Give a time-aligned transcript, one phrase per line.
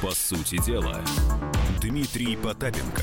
[0.00, 1.04] По сути дела,
[1.80, 3.02] Дмитрий Потапенко.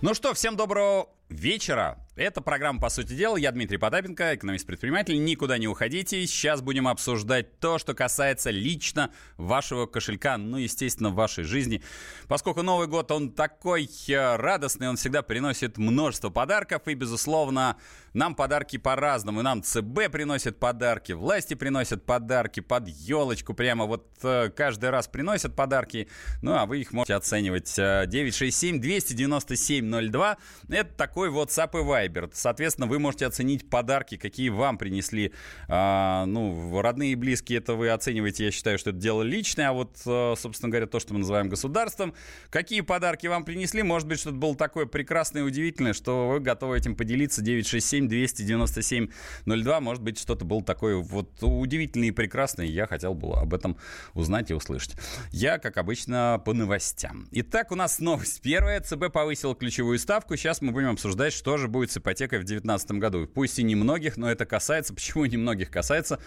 [0.00, 1.98] Ну что, всем доброго вечера.
[2.14, 3.38] Это программа «По сути дела».
[3.38, 5.24] Я Дмитрий Потапенко, экономист-предприниматель.
[5.24, 6.26] Никуда не уходите.
[6.26, 11.82] Сейчас будем обсуждать то, что касается лично вашего кошелька, ну, естественно, вашей жизни.
[12.28, 16.82] Поскольку Новый год, он такой э, радостный, он всегда приносит множество подарков.
[16.86, 17.78] И, безусловно,
[18.12, 19.40] нам подарки по-разному.
[19.40, 23.54] Нам ЦБ приносит подарки, власти приносят подарки под елочку.
[23.54, 26.08] Прямо вот э, каждый раз приносят подарки.
[26.42, 27.78] Ну, а вы их можете оценивать.
[27.78, 30.36] 967-297-02.
[30.68, 32.30] Это такой и Viber Viber.
[32.32, 35.32] Соответственно, вы можете оценить подарки, какие вам принесли,
[35.68, 37.58] а, ну, родные и близкие.
[37.58, 39.68] Это вы оцениваете, я считаю, что это дело личное.
[39.68, 42.14] А вот, а, собственно говоря, то, что мы называем государством.
[42.50, 43.82] Какие подарки вам принесли?
[43.82, 47.42] Может быть, что-то было такое прекрасное и удивительное, что вы готовы этим поделиться.
[47.42, 49.80] 967-297-02.
[49.80, 52.66] Может быть, что-то было такое вот удивительное и прекрасное.
[52.66, 53.76] Я хотел бы об этом
[54.14, 54.96] узнать и услышать.
[55.30, 57.28] Я, как обычно, по новостям.
[57.30, 58.80] Итак, у нас новость первая.
[58.80, 60.36] ЦБ повысил ключевую ставку.
[60.36, 63.26] Сейчас мы будем обсуждать, что же будет с ипотекой в 2019 году.
[63.26, 64.94] Пусть и немногих, но это касается.
[64.94, 66.18] Почему немногих касается?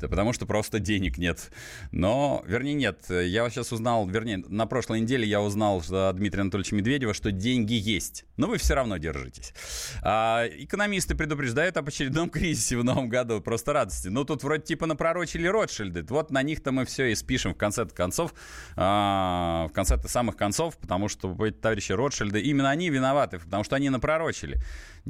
[0.00, 1.50] Да потому что просто денег нет.
[1.92, 3.04] Но, вернее, нет.
[3.08, 7.74] Я сейчас узнал, вернее, на прошлой неделе я узнал от Дмитрия Анатольевича Медведева, что деньги
[7.74, 8.24] есть.
[8.36, 9.52] Но вы все равно держитесь.
[10.02, 13.40] А, экономисты предупреждают об очередном кризисе в новом году.
[13.40, 14.08] Просто радости.
[14.08, 16.04] Ну, тут вроде типа напророчили Ротшильды.
[16.08, 18.32] Вот на них-то мы все и спишем в конце концов.
[18.76, 23.90] А, в конце самых концов, потому что товарищи Ротшильды, именно они виноваты, потому что они
[23.90, 24.60] напророчили.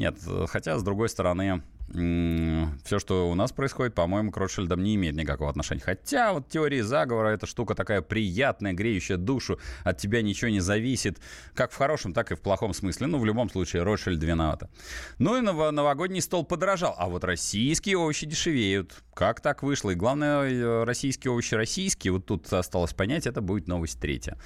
[0.01, 0.17] Нет,
[0.48, 1.62] хотя, с другой стороны,
[1.93, 5.83] все, что у нас происходит, по-моему, к Ротшильдам не имеет никакого отношения.
[5.83, 11.21] Хотя вот теория заговора, эта штука такая приятная, греющая душу, от тебя ничего не зависит,
[11.53, 13.09] как в хорошем, так и в плохом смысле.
[13.09, 14.71] Ну, в любом случае, Ротшильд виновата.
[15.19, 19.03] Ну и новогодний стол подорожал, а вот российские овощи дешевеют.
[19.12, 19.91] Как так вышло?
[19.91, 22.15] И главное, э, российские овощи российские.
[22.15, 24.39] Вот тут осталось понять, это будет новость третья.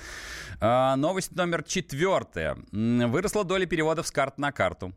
[0.61, 2.57] А, новость номер четвертая.
[2.73, 4.93] Выросла доля переводов с карт на карту.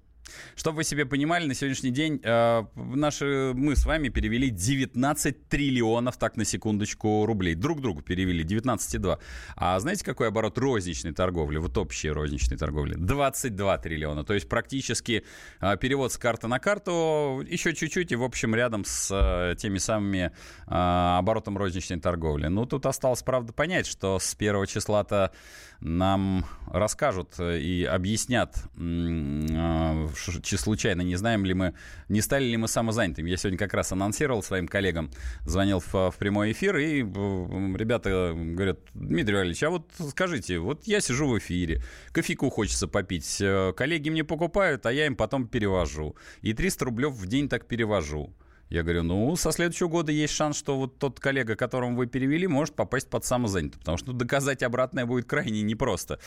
[0.55, 6.17] Чтобы вы себе понимали, на сегодняшний день э, наши, мы с вами перевели 19 триллионов,
[6.17, 7.55] так на секундочку, рублей.
[7.55, 9.19] Друг другу перевели 19,2.
[9.55, 12.95] А знаете, какой оборот розничной торговли, вот общей розничной торговли?
[12.95, 14.23] 22 триллиона.
[14.23, 15.23] То есть практически
[15.61, 19.77] э, перевод с карты на карту еще чуть-чуть и, в общем, рядом с э, теми
[19.77, 20.31] самыми
[20.67, 22.47] э, оборотом розничной торговли.
[22.47, 25.31] Ну, тут осталось, правда, понять, что с первого числа-то
[25.79, 31.73] нам расскажут и объяснят, э, случайно не знаем ли мы,
[32.09, 33.29] не стали ли мы самозанятыми.
[33.29, 35.11] Я сегодня как раз анонсировал своим коллегам,
[35.45, 40.99] звонил в, в прямой эфир, и ребята говорят, Дмитрий Валерьевич, а вот скажите, вот я
[40.99, 46.15] сижу в эфире, кофейку хочется попить, э, коллеги мне покупают, а я им потом перевожу.
[46.41, 48.33] И 300 рублев в день так перевожу.
[48.69, 52.47] Я говорю, ну, со следующего года есть шанс, что вот тот коллега, которому вы перевели,
[52.47, 56.19] может попасть под самозанятый, потому что доказать обратное будет крайне непросто.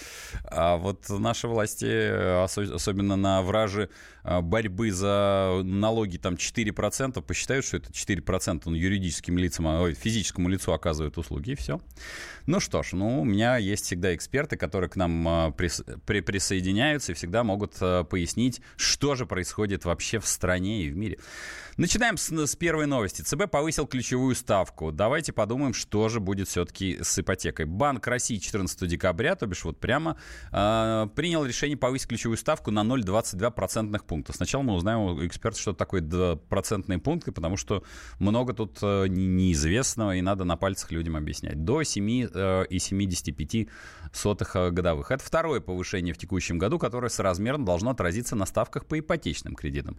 [0.44, 3.90] А вот наши власти, особенно на враже
[4.22, 10.48] а, борьбы за налоги там 4%, посчитают, что это 4% он юридическим лицам, ой, физическому
[10.48, 11.80] лицу оказывает услуги, и все.
[12.46, 16.20] Ну что ж, ну, у меня есть всегда эксперты, которые к нам а, прис, при,
[16.20, 21.18] присоединяются и всегда могут а, пояснить, что же происходит вообще в стране и в мире.
[21.76, 23.22] Начинаем с, с первой новости.
[23.22, 24.92] ЦБ повысил ключевую ставку.
[24.92, 27.66] Давайте подумаем, что же будет все-таки с ипотекой.
[27.66, 30.16] Банк России 14 декабря, то бишь вот прямо,
[30.52, 34.32] э, принял решение повысить ключевую ставку на 0,22 процентных пункта.
[34.32, 37.82] Сначала мы узнаем у экспертов, что такое процентные пункты, потому что
[38.18, 41.64] много тут э, неизвестного, и надо на пальцах людям объяснять.
[41.64, 43.70] До 7,75 э,
[44.71, 45.10] годовых.
[45.10, 49.98] Это второе повышение в текущем году, которое соразмерно должно отразиться на ставках по ипотечным кредитам.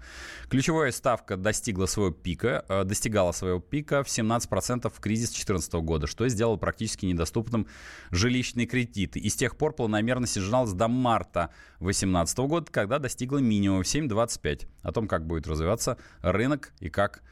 [0.49, 6.07] Ключевая ставка достигла своего пика, э, достигала своего пика в 17% в кризис 2014 года,
[6.07, 7.67] что сделало практически недоступным
[8.11, 9.19] жилищные кредиты.
[9.19, 11.49] И с тех пор планомерно снижалась до марта
[11.79, 14.67] 2018 года, когда достигла минимума в 7,25.
[14.83, 17.23] О том, как будет развиваться рынок и как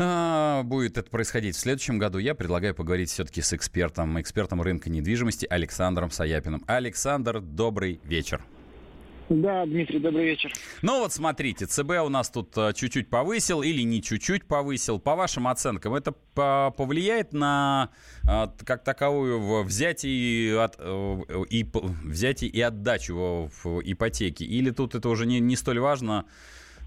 [0.00, 4.88] а, будет это происходить в следующем году, я предлагаю поговорить все-таки с экспертом, экспертом рынка
[4.88, 6.64] недвижимости Александром Саяпиным.
[6.66, 8.42] Александр, добрый вечер.
[9.30, 10.52] Да, Дмитрий, добрый вечер.
[10.82, 14.98] Ну вот смотрите, ЦБ у нас тут э, чуть-чуть повысил или не чуть-чуть повысил.
[14.98, 16.10] По вашим оценкам, это
[16.72, 17.90] повлияет на
[18.24, 21.64] э, как таковую взятие и, от, э, и,
[22.02, 24.44] взятие и отдачу в ипотеке?
[24.44, 26.24] Или тут это уже не, не столь важно,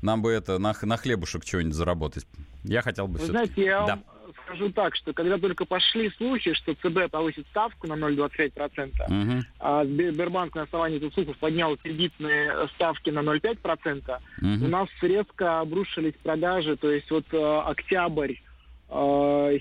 [0.04, 2.28] нам бы это на, на хлебушек что-нибудь заработать?
[2.64, 4.00] Я хотел бы Вы знаете, я да
[4.46, 9.46] скажу так, что когда только пошли слухи, что ЦБ повысит ставку на 0,25%, угу.
[9.60, 14.66] а Сбербанк на основании этих слухов поднял кредитные ставки на 0,5%, угу.
[14.66, 18.36] у нас резко обрушились продажи, то есть вот э, октябрь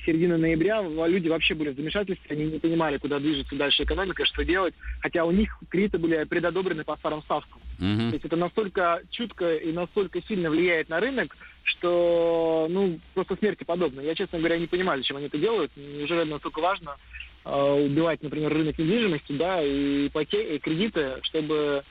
[0.04, 4.44] середины ноября люди вообще были в замешательстве, они не понимали, куда движется дальше экономика, что
[4.44, 7.60] делать, хотя у них кредиты были предодобрены по старым ставкам.
[7.80, 8.08] Mm-hmm.
[8.08, 11.34] То есть это настолько чутко и настолько сильно влияет на рынок,
[11.64, 14.00] что, ну, просто смерти подобно.
[14.00, 15.72] Я, честно говоря, не понимаю, зачем они это делают.
[15.76, 16.96] Неужели настолько важно
[17.44, 21.84] э, убивать, например, рынок недвижимости, да, и, ипотеки, и кредиты, чтобы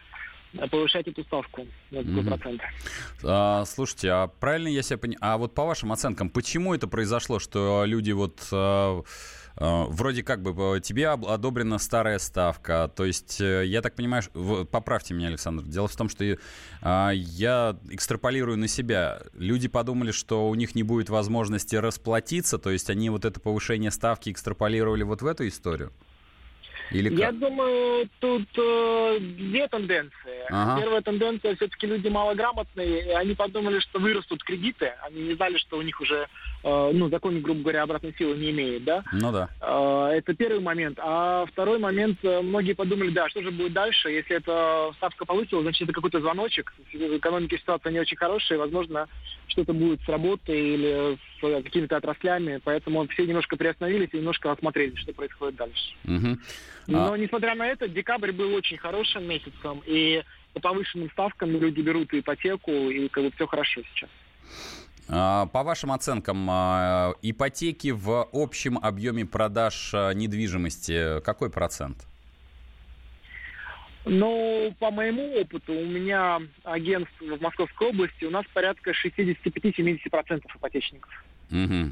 [0.70, 2.62] повышать эту ставку на 2%.
[3.24, 5.20] А, слушайте, а правильно я себя понимаю?
[5.22, 8.48] А вот по вашим оценкам, почему это произошло, что люди вот...
[8.52, 9.04] А,
[9.58, 12.92] а, вроде как бы э, тебе одобрена старая ставка.
[12.96, 14.24] То есть, э, я так понимаю,
[14.72, 15.64] поправьте меня, Александр.
[15.64, 19.22] Дело в том, что я экстраполирую на себя.
[19.34, 23.92] Люди подумали, что у них не будет возможности расплатиться, то есть они вот это повышение
[23.92, 25.92] ставки экстраполировали вот в эту историю?
[26.92, 27.20] Или как?
[27.20, 30.46] Я думаю, тут э, две тенденции.
[30.50, 30.82] Ага.
[30.82, 34.94] Первая тенденция, все-таки люди малограмотные, они подумали, что вырастут кредиты.
[35.04, 36.28] Они не знали, что у них уже,
[36.64, 39.04] ну, закон, грубо говоря, обратной силы не имеет, да?
[39.12, 39.50] Ну да.
[39.62, 41.00] Э, это первый момент.
[41.02, 45.64] А второй момент, э, многие подумали, да, что же будет дальше, если эта ставка повысилась,
[45.64, 46.74] значит, это какой-то звоночек.
[46.94, 49.08] В экономике ситуация не очень хорошая, возможно,
[49.48, 54.96] что-то будет с работой или с какими-то отраслями, поэтому все немножко приостановились и немножко осмотрели,
[54.96, 55.96] что происходит дальше.
[56.06, 56.38] Угу.
[56.88, 57.18] Но, а...
[57.18, 60.24] несмотря на это, декабрь был очень хорошим месяцем, и
[60.54, 64.10] по повышенным ставкам люди берут ипотеку, и как бы все хорошо сейчас.
[65.10, 72.06] А, по вашим оценкам, а, ипотеки в общем объеме продаж недвижимости какой процент?
[74.06, 81.24] Ну, по моему опыту, у меня агентство в Московской области, у нас порядка 65-70% ипотечников.
[81.52, 81.92] Угу.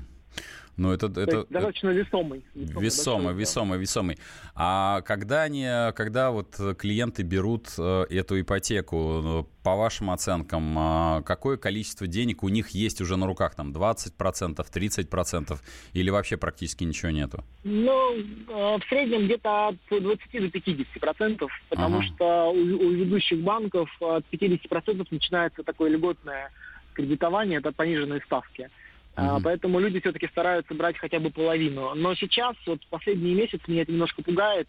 [0.80, 2.42] Ну, это, это, достаточно весомый.
[2.56, 4.18] Весомый, весомый, весомый.
[4.56, 11.22] А когда они, когда вот клиенты берут э, эту ипотеку, ну, по вашим оценкам, а
[11.24, 13.56] какое количество денег у них есть уже на руках?
[13.56, 15.60] Там 20%, 30%
[15.92, 17.44] или вообще практически ничего нету?
[17.66, 22.06] Ну, э, в среднем где-то от 20 до 50%, потому ага.
[22.08, 26.52] что у, у ведущих банков от 50% начинается такое льготное
[26.94, 28.70] кредитование, это пониженные ставки.
[29.20, 29.42] Uh-huh.
[29.44, 31.94] Поэтому люди все-таки стараются брать хотя бы половину.
[31.96, 34.68] Но сейчас, вот последние месяцы, меня это немножко пугает,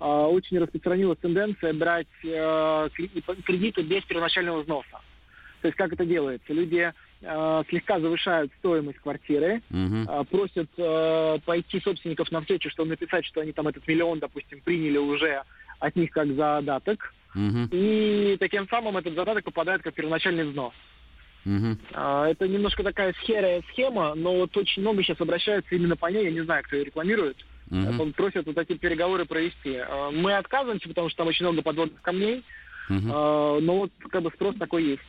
[0.00, 2.88] а, очень распространилась тенденция брать э,
[3.44, 5.00] кредиты без первоначального взноса.
[5.60, 6.52] То есть как это делается?
[6.52, 9.60] Люди э, слегка завышают стоимость квартиры,
[10.30, 14.98] просят э, пойти собственников на встречу, чтобы написать, что они там этот миллион, допустим, приняли
[14.98, 15.42] уже
[15.80, 17.12] от них как задаток.
[17.34, 17.68] Uh-huh.
[17.72, 20.72] И таким самым этот задаток попадает как первоначальный взнос.
[21.46, 21.78] Угу.
[21.92, 26.30] Это немножко такая серая схема, но вот очень много сейчас обращаются именно по ней, я
[26.30, 27.36] не знаю, кто ее рекламирует.
[27.70, 28.12] Угу.
[28.12, 29.76] Просят вот такие переговоры провести.
[29.76, 32.44] А, мы отказываемся, потому что там очень много подводных камней,
[32.88, 33.00] угу.
[33.60, 35.02] но вот как бы спрос такой есть.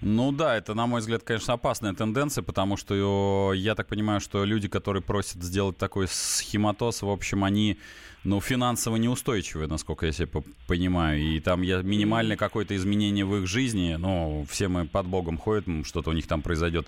[0.00, 4.44] Ну да, это, на мой взгляд, конечно, опасная тенденция, потому что я так понимаю, что
[4.44, 7.78] люди, которые просят сделать такой схематоз, в общем, они
[8.22, 10.28] ну, финансово неустойчивые, насколько я себе
[10.68, 11.20] понимаю.
[11.20, 15.64] И там я, минимальное какое-то изменение в их жизни, ну, все мы под Богом ходят,
[15.84, 16.86] что-то у них там произойдет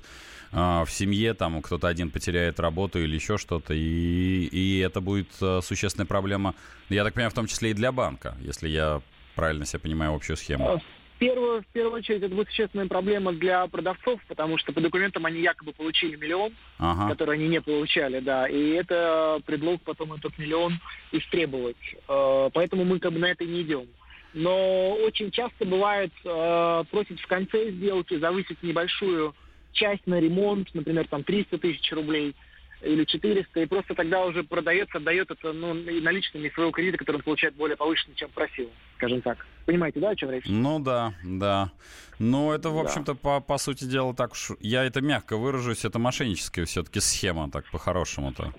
[0.52, 5.30] а, в семье, там кто-то один потеряет работу или еще что-то, и, и это будет
[5.40, 6.54] а, существенная проблема,
[6.88, 9.02] я так понимаю, в том числе и для банка, если я
[9.34, 10.80] правильно себе понимаю общую схему
[11.20, 15.40] первую, в первую очередь это будет существенная проблема для продавцов, потому что по документам они
[15.40, 17.10] якобы получили миллион, ага.
[17.10, 20.80] который они не получали, да, и это предлог потом этот миллион
[21.12, 21.76] истребовать.
[22.08, 23.86] Э, поэтому мы как бы на это не идем.
[24.32, 29.34] Но очень часто бывает, э, просят в конце сделки завысить небольшую
[29.72, 32.34] часть на ремонт, например, там 300 тысяч рублей–
[32.82, 37.22] или 400, и просто тогда уже продавец отдает это ну, наличными своего кредита, который он
[37.22, 39.46] получает более повышенный, чем просил, скажем так.
[39.66, 40.44] Понимаете, да, о чем речь?
[40.46, 41.70] Ну да, да.
[42.18, 43.18] Но это, в общем-то, да.
[43.20, 47.70] по, по сути дела, так уж, я это мягко выражусь, это мошенническая все-таки схема, так
[47.70, 48.52] по-хорошему-то.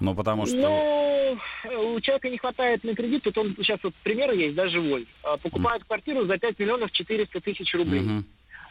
[0.00, 0.56] Ну, потому что...
[0.56, 5.06] Ну, у человека не хватает на кредит, вот он, сейчас вот примеры есть, да, живой.
[5.22, 5.86] А, покупает mm.
[5.86, 8.02] квартиру за 5 миллионов 400 тысяч рублей.
[8.02, 8.24] Mm-hmm.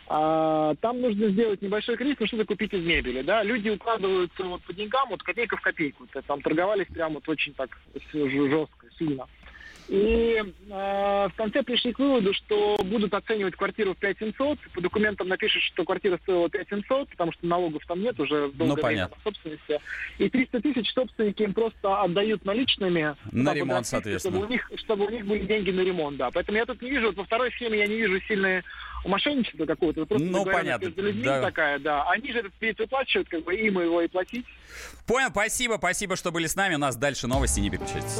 [0.07, 3.43] А, там нужно сделать небольшой кредит, ну что-то купить из мебели, да.
[3.43, 6.07] Люди укладываются вот по деньгам, вот копейка в копейку.
[6.27, 7.77] Там торговались прямо вот очень так
[8.13, 9.27] жестко, сильно.
[9.89, 15.27] И э, в конце пришли к выводу, что будут оценивать квартиру в 5700, по документам
[15.27, 19.79] напишут, что квартира стоила 5700, потому что налогов там нет уже долгое ну, время собственности.
[20.19, 23.15] И 300 тысяч собственники им просто отдают наличными.
[23.31, 24.37] На ремонт, соответственно.
[24.37, 26.31] Чтобы у, них, чтобы у них были деньги на ремонт, да.
[26.31, 28.63] Поэтому я тут не вижу, вот во второй схеме я не вижу сильные
[29.05, 30.05] мошенничество какого-то.
[30.05, 30.85] Просто ну, понятно.
[30.85, 31.41] Между людьми да.
[31.41, 32.09] такая, да.
[32.09, 34.45] Они же этот кредит выплачивают, как бы им его и платить.
[35.05, 36.75] Понял, спасибо, спасибо, что были с нами.
[36.75, 38.19] У нас дальше новости, не переключайтесь.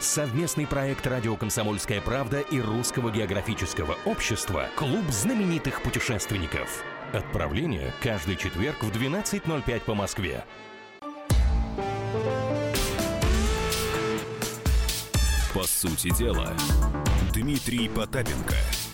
[0.00, 6.84] Совместный проект «Радио Комсомольская правда» и Русского географического общества «Клуб знаменитых путешественников».
[7.12, 10.44] Отправление каждый четверг в 12.05 по Москве.
[15.52, 16.54] По сути дела,
[17.32, 18.54] Дмитрий Потапенко–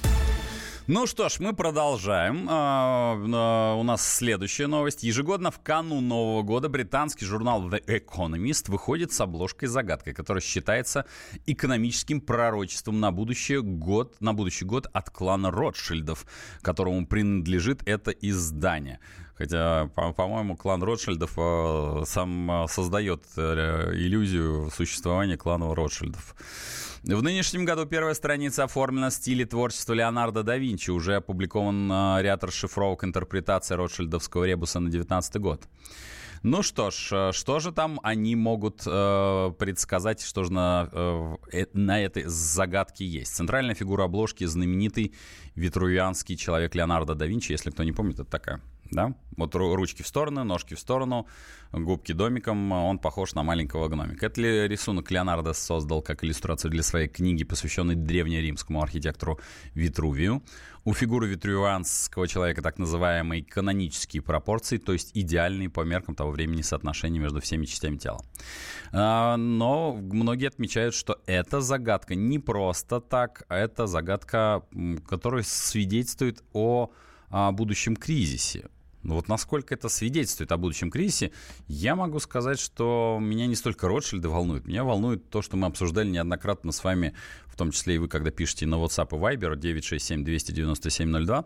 [0.87, 2.47] ну что ж, мы продолжаем.
[2.51, 5.03] А, а, у нас следующая новость.
[5.03, 11.07] Ежегодно в канун Нового года британский журнал The Economist выходит с обложкой-загадкой, которая считается
[11.47, 16.27] экономическим пророчеством на будущий год, на будущий год от клана Ротшильдов,
[16.61, 19.01] которому принадлежит это издание.
[19.37, 26.37] Хотя, по-моему, клан Ротшильдов э, сам создает э, иллюзию существования клана Ротшильдов.
[27.07, 30.89] В нынешнем году первая страница оформлена в стиле творчества Леонардо да Винчи.
[30.91, 35.69] Уже опубликован ряд расшифровок интерпретации Ротшильдовского ребуса на 19 год.
[36.43, 42.03] Ну что ж, что же там они могут э, предсказать, что же на, э, на
[42.03, 43.35] этой загадке есть?
[43.35, 45.15] Центральная фигура обложки знаменитый
[45.57, 49.15] витрувианский человек Леонардо да Винчи, если кто не помнит, это такая да?
[49.37, 51.27] Вот ручки в сторону, ножки в сторону,
[51.73, 54.27] губки домиком, он похож на маленького гномика.
[54.27, 59.41] Это ли рисунок Леонардо создал как иллюстрацию для своей книги, посвященной древнеримскому архитектору
[59.75, 60.43] Витрувию?
[60.85, 66.61] У фигуры витрувианского человека так называемые канонические пропорции, то есть идеальные по меркам того времени
[66.61, 68.23] соотношения между всеми частями тела.
[68.93, 74.63] А, но многие отмечают, что эта загадка не просто так, а это загадка,
[75.09, 76.93] которая свидетельствует о
[77.31, 78.69] о будущем кризисе.
[79.05, 81.31] Но вот насколько это свидетельствует о будущем кризисе,
[81.69, 86.09] я могу сказать, что меня не столько Ротшильды волнуют, меня волнует то, что мы обсуждали
[86.09, 87.15] неоднократно с вами,
[87.47, 91.45] в том числе и вы, когда пишете на WhatsApp и Viber 967-297-02,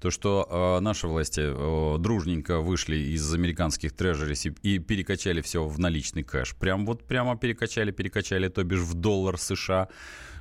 [0.00, 5.66] то, что э, наши власти э, дружненько вышли из американских трежерис и, и перекачали все
[5.66, 6.56] в наличный кэш.
[6.56, 9.88] Прям вот прямо перекачали, перекачали, то бишь в доллар США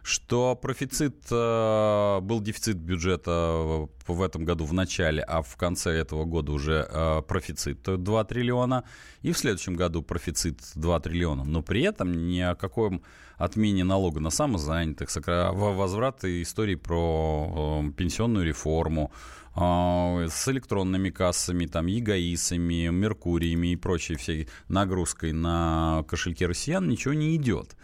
[0.03, 6.25] что профицит, э, был дефицит бюджета в этом году в начале, а в конце этого
[6.25, 8.83] года уже э, профицит 2 триллиона,
[9.21, 11.43] и в следующем году профицит 2 триллиона.
[11.43, 13.01] Но при этом ни о каком
[13.37, 15.09] отмене налога на самозанятых,
[15.53, 19.11] возврат истории про э, пенсионную реформу,
[19.55, 27.35] с электронными кассами, там, ЕГАИСами, Меркуриями и прочей всей нагрузкой на кошельки россиян ничего не
[27.35, 27.75] идет.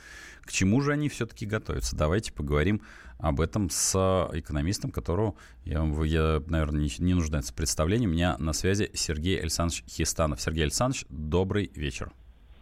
[0.45, 1.95] К чему же они все-таки готовятся?
[1.95, 2.81] Давайте поговорим
[3.17, 3.95] об этом с
[4.33, 8.07] экономистом, которого, я, я наверное, не, не нуждается в представлении.
[8.07, 10.41] У меня на связи Сергей Александрович Хистанов.
[10.41, 12.11] Сергей Александрович, добрый вечер.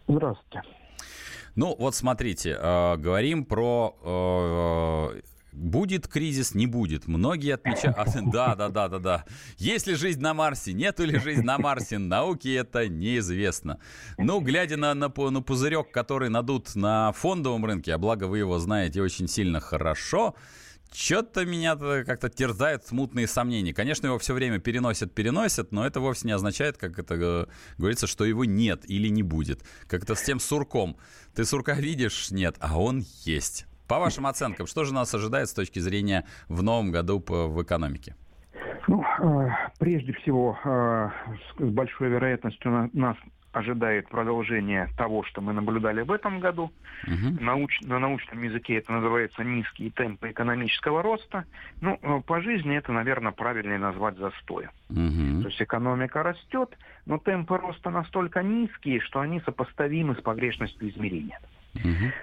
[0.08, 0.62] Здравствуйте.
[1.54, 5.20] Ну, вот смотрите, э, говорим про э,
[5.54, 7.06] Будет кризис, не будет.
[7.06, 7.96] Многие отмечают...
[8.32, 9.24] Да, да, да, да, да.
[9.56, 13.78] Есть ли жизнь на Марсе, нету ли жизнь на Марсе, науке это неизвестно.
[14.18, 18.58] Ну, глядя на, на, на пузырек, который надут на фондовом рынке, а благо вы его
[18.58, 20.34] знаете очень сильно хорошо,
[20.92, 23.72] что-то меня как-то терзают смутные сомнения.
[23.72, 27.46] Конечно, его все время переносят, переносят, но это вовсе не означает, как это э,
[27.78, 29.62] говорится, что его нет или не будет.
[29.86, 30.96] Как это с тем сурком.
[31.34, 32.30] Ты сурка видишь?
[32.30, 33.66] Нет, а он есть.
[33.88, 38.14] По вашим оценкам, что же нас ожидает с точки зрения в новом году в экономике?
[38.86, 41.10] Ну, э, прежде всего, э,
[41.58, 43.16] с большой вероятностью нас
[43.52, 46.72] ожидает продолжение того, что мы наблюдали в этом году.
[47.06, 47.42] Угу.
[47.42, 51.44] Науч, на научном языке это называется низкие темпы экономического роста.
[51.80, 54.70] Ну, э, по жизни это, наверное, правильнее назвать застоем.
[54.90, 55.42] Угу.
[55.42, 56.76] То есть экономика растет,
[57.06, 61.38] но темпы роста настолько низкие, что они сопоставимы с погрешностью измерения.
[61.38, 61.63] Угу.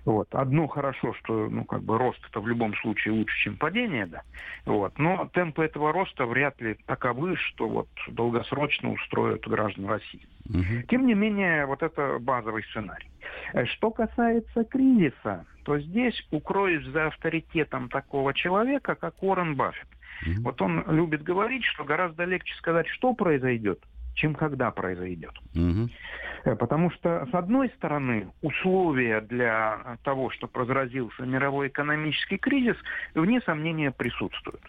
[0.05, 0.33] Вот.
[0.33, 4.21] Одно хорошо, что ну, как бы рост это в любом случае лучше, чем падение, да.
[4.65, 4.97] Вот.
[4.97, 10.27] Но темпы этого роста вряд ли таковы, что вот долгосрочно устроят граждан России.
[10.49, 10.87] Угу.
[10.89, 13.09] Тем не менее, вот это базовый сценарий.
[13.53, 19.87] Э, что касается кризиса, то здесь укроюсь за авторитетом такого человека, как Уоррен Баффет.
[20.25, 20.41] Угу.
[20.43, 23.79] Вот он любит говорить, что гораздо легче сказать, что произойдет,
[24.13, 25.33] чем когда произойдет.
[25.55, 26.55] Угу.
[26.57, 32.75] Потому что, с одной стороны, условия для того, чтобы разразился мировой экономический кризис,
[33.13, 34.61] вне сомнения присутствуют.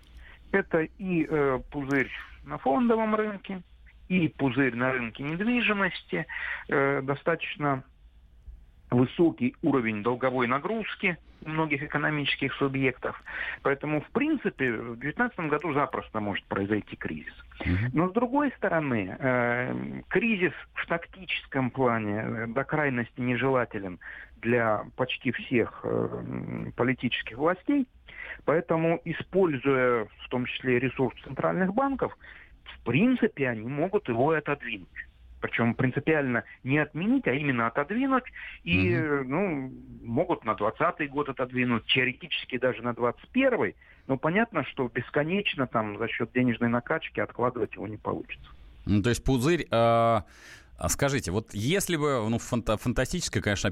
[0.52, 2.10] Это и э, пузырь
[2.44, 3.62] на фондовом рынке,
[4.08, 6.26] и пузырь на рынке недвижимости,
[6.68, 7.82] э, достаточно
[8.92, 13.20] высокий уровень долговой нагрузки у многих экономических субъектов.
[13.62, 17.34] Поэтому, в принципе, в 2019 году запросто может произойти кризис.
[17.92, 23.98] Но, с другой стороны, э, кризис в тактическом плане э, до крайности нежелателен
[24.40, 27.86] для почти всех э, политических властей.
[28.44, 32.16] Поэтому, используя в том числе ресурс центральных банков,
[32.64, 34.88] в принципе, они могут его отодвинуть
[35.42, 38.24] причем принципиально не отменить, а именно отодвинуть,
[38.64, 39.28] и угу.
[39.28, 39.72] ну,
[40.02, 43.74] могут на 20 год отодвинуть, теоретически даже на 21
[44.08, 48.50] но понятно, что бесконечно там за счет денежной накачки откладывать его не получится.
[48.84, 50.20] Ну, то есть пузырь э,
[50.76, 53.68] а скажите, вот если бы, ну, фанта фантастическая, конечно,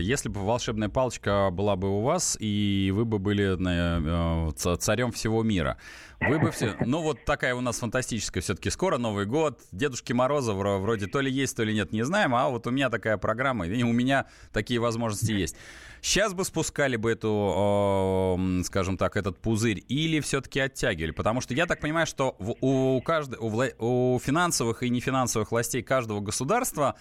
[0.00, 5.42] если бы волшебная палочка была бы у вас, и вы бы были э, царем всего
[5.42, 5.78] мира,
[6.20, 6.76] вы бы все...
[6.84, 8.68] Ну, вот такая у нас фантастическая все-таки.
[8.68, 9.60] Скоро Новый год.
[9.72, 12.34] Дедушки Мороза вроде то ли есть, то ли нет, не знаем.
[12.34, 15.56] А вот у меня такая программа, и у меня такие возможности есть.
[16.02, 21.10] Сейчас бы спускали бы эту, скажем так, этот пузырь или все-таки оттягивали?
[21.10, 26.20] Потому что я так понимаю, что у, каждой, у, у финансовых и нефинансовых властей каждого
[26.20, 26.96] государства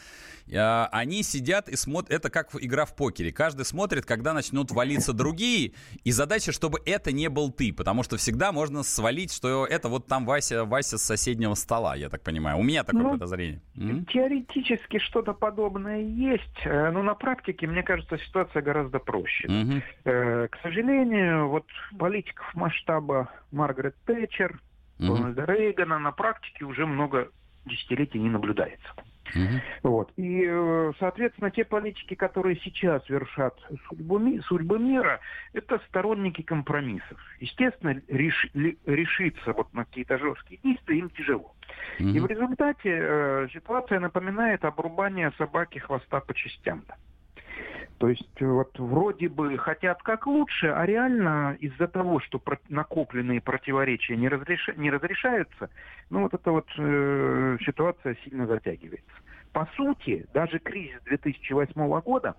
[0.53, 3.31] а, они сидят и смотрят, это как игра в покере.
[3.31, 5.71] Каждый смотрит, когда начнут валиться другие,
[6.03, 10.07] и задача, чтобы это не был ты, потому что всегда можно свалить, что это вот
[10.07, 12.57] там Вася, Вася с соседнего стола, я так понимаю.
[12.57, 13.61] У меня такое ну, подозрение.
[14.11, 19.47] Теоретически что-то подобное есть, э, но на практике, мне кажется, ситуация гораздо проще.
[19.47, 19.81] Угу.
[20.03, 21.65] К сожалению, вот
[21.97, 24.59] политиков масштаба Маргарет Тэтчер,
[24.99, 25.51] Рональда угу.
[25.51, 27.29] Рейгана на практике уже много
[27.65, 28.93] десятилетий не наблюдается.
[29.35, 29.89] Угу.
[29.91, 30.11] Вот.
[30.17, 33.55] И, э, соответственно, те политики, которые сейчас вершат
[33.87, 35.19] судьбу, судьбы мира,
[35.53, 37.19] это сторонники компромиссов.
[37.39, 41.53] Естественно, реш, решиться вот на какие-то жесткие действия им тяжело.
[41.99, 42.09] Угу.
[42.09, 46.83] И в результате э, ситуация напоминает обрубание собаки хвоста по частям.
[46.87, 46.95] Да.
[47.99, 53.41] То есть э, вот вроде бы хотят как лучше, а реально из-за того, что накопленные
[53.41, 54.69] противоречия не, разреш...
[54.77, 55.69] не разрешаются,
[56.09, 59.11] ну вот эта вот э, ситуация сильно затягивается.
[59.51, 62.35] По сути, даже кризис 2008 года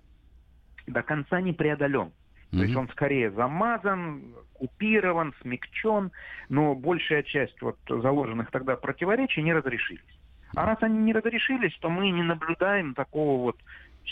[0.87, 2.07] до конца не преодолен.
[2.07, 2.57] Mm-hmm.
[2.57, 6.11] То есть он скорее замазан, купирован, смягчен,
[6.49, 10.01] но большая часть вот заложенных тогда противоречий не разрешились.
[10.55, 13.57] А раз они не разрешились, то мы не наблюдаем такого вот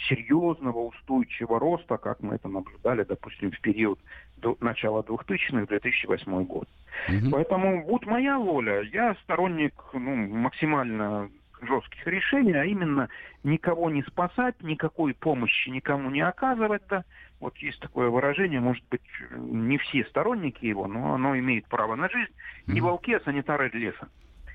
[0.08, 4.00] серьезного устойчивого роста, как мы это наблюдали, допустим, в период
[4.38, 6.68] до начала 2000-х, 2008 год.
[7.08, 7.32] Угу.
[7.32, 11.30] Поэтому, будь моя воля, я сторонник ну, максимально
[11.62, 13.10] жестких решений, а именно
[13.44, 16.84] никого не спасать, никакой помощи никому не оказывать.
[16.90, 17.04] Да.
[17.40, 22.10] Вот есть такое выражение, может быть, не все сторонники его, но оно имеет право на
[22.10, 22.32] жизнь.
[22.32, 22.74] Mm-hmm.
[22.74, 24.08] Не волки, а санитары леса.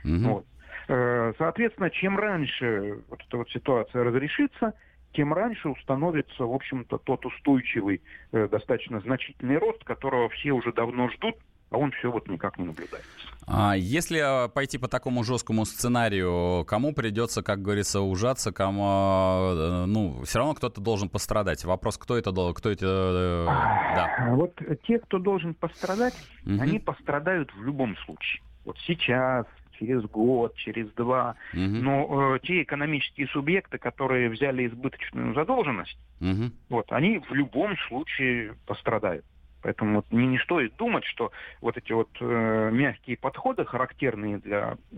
[0.04, 0.28] Mm-hmm.
[0.28, 0.46] Вот.
[0.88, 4.74] Э, соответственно, чем раньше вот эта вот ситуация разрешится,
[5.14, 11.09] тем раньше установится, в общем-то, тот устойчивый, э, достаточно значительный рост, которого все уже давно
[11.11, 11.37] ждут,
[11.70, 13.09] а он все вот никак не наблюдается.
[13.46, 19.85] А если а, пойти по такому жесткому сценарию, кому придется, как говорится, ужаться, кому, э,
[19.87, 21.64] ну, все равно кто-то должен пострадать.
[21.64, 24.29] Вопрос, кто это, кто это, э, да.
[24.31, 26.14] Вот те, кто должен пострадать,
[26.46, 26.61] угу.
[26.61, 28.42] они пострадают в любом случае.
[28.64, 29.46] Вот сейчас,
[29.78, 31.37] через год, через два.
[31.52, 31.60] Угу.
[31.60, 36.50] Но э, те экономические субъекты, которые взяли избыточную задолженность, угу.
[36.68, 39.24] вот, они в любом случае пострадают.
[39.64, 41.32] Поэтому вот не, не стоит думать, что
[41.62, 44.96] вот эти вот э, мягкие подходы, характерные для э,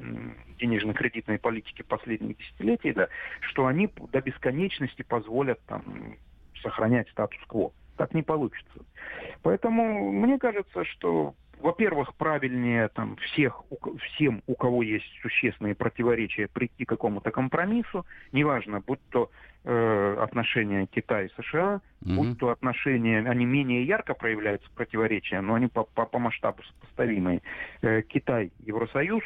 [0.59, 3.07] денежно-кредитной политики последних десятилетий, да,
[3.43, 6.17] что они до бесконечности позволят там,
[6.63, 7.71] сохранять статус-кво.
[7.97, 8.81] Так не получится.
[9.43, 11.35] Поэтому мне кажется, что
[11.67, 13.65] во-первых, правильнее там всех,
[14.05, 19.33] всем, у кого есть существенные противоречия, прийти к какому-то компромиссу, неважно, будь то
[19.65, 22.15] э, отношения Китая и США, mm-hmm.
[22.15, 27.43] будь то отношения, они менее ярко проявляются противоречия, но они по, по, по масштабу сопоставимые.
[27.83, 29.25] Э, Китай, Евросоюз,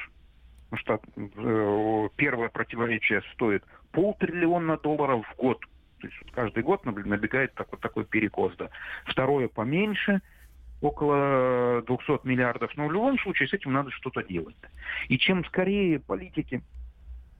[0.76, 5.60] что э, первое противоречие стоит полтриллиона долларов в год.
[6.00, 8.56] То есть вот каждый год набегает такой, такой перекос.
[8.56, 8.70] Да.
[9.04, 10.22] Второе поменьше–
[10.80, 12.70] около 200 миллиардов.
[12.76, 14.56] Но в любом случае с этим надо что-то делать.
[15.08, 16.62] И чем скорее политики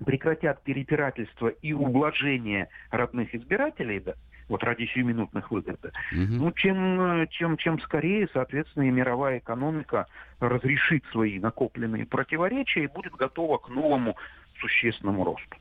[0.05, 4.14] прекратят перепирательство и ублажение родных избирателей, да,
[4.48, 6.33] вот ради сиюминутных выгод, да, угу.
[6.33, 10.07] ну, чем, чем, чем скорее, соответственно, и мировая экономика
[10.40, 14.16] разрешит свои накопленные противоречия и будет готова к новому
[14.59, 15.57] существенному росту.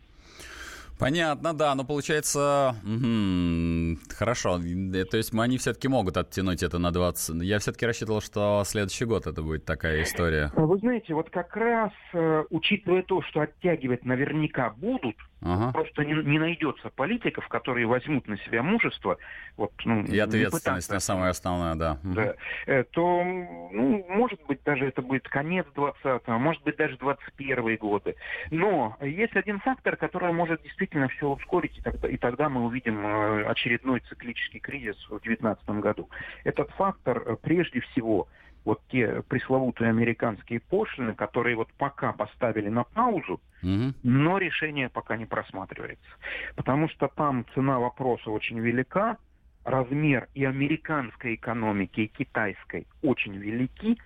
[0.99, 6.91] Понятно, да, но получается, угу, хорошо, э, то есть они все-таки могут оттянуть это на
[6.91, 7.41] 20.
[7.41, 10.51] Я все-таки рассчитывал, что следующий год это будет такая история.
[10.55, 15.71] Вы знаете, вот как раз, э, учитывая то, что оттягивать наверняка будут, Ага.
[15.71, 19.17] Просто не, не найдется политиков, которые возьмут на себя мужество.
[19.56, 21.97] Вот, ну, и ответственность на самое основное, да.
[22.04, 22.36] да.
[22.67, 22.84] Угу.
[22.91, 28.15] То, ну, может быть, даже это будет конец 20-го, может быть, даже 21 годы.
[28.52, 33.06] Но есть один фактор, который может действительно все ускорить, и тогда, и тогда мы увидим
[33.06, 36.10] э, очередной циклический кризис в 2019 году.
[36.43, 38.28] Этот фактор, э, прежде всего,
[38.69, 43.93] вот те пресловутые американские пошлины, которые вот пока поставили на паузу, угу.
[44.03, 46.10] но решение пока не просматривается.
[46.55, 49.17] Потому что там цена вопроса очень велика,
[49.63, 53.97] размер и американской экономики, и китайской очень велики,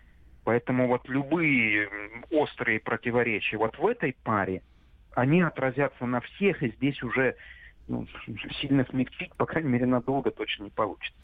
[0.45, 1.89] поэтому вот любые
[2.32, 4.62] острые противоречия вот в этой паре,
[5.13, 7.36] они отразятся на всех, и здесь уже
[7.89, 8.08] ну,
[8.62, 11.19] сильно смягчить, по крайней мере, надолго точно не получится.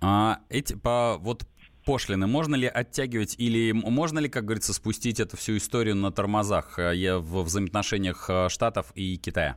[0.00, 1.42] А эти по вот
[1.88, 6.78] пошлины можно ли оттягивать или можно ли, как говорится, спустить эту всю историю на тормозах
[6.78, 9.56] э, в взаимоотношениях э, Штатов и Китая?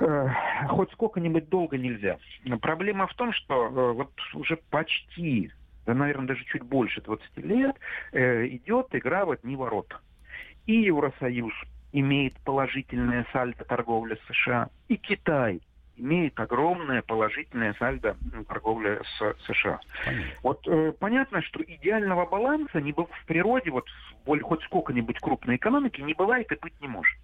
[0.00, 0.26] Э,
[0.68, 2.18] хоть сколько-нибудь долго нельзя.
[2.60, 5.52] Проблема в том, что вот уже почти,
[5.86, 7.76] да, наверное, даже чуть больше 20 лет
[8.12, 10.00] идет игра в одни ворота.
[10.66, 11.54] И Евросоюз
[11.92, 15.60] имеет положительное сальдо торговли США, и Китай–
[16.02, 18.16] имеет огромное положительное сальдо
[18.48, 19.80] торговли с США.
[20.04, 20.32] Понятно.
[20.42, 23.86] Вот э, понятно, что идеального баланса не было в природе, вот
[24.26, 27.16] в хоть сколько-нибудь крупной экономики, не бывает и быть не может.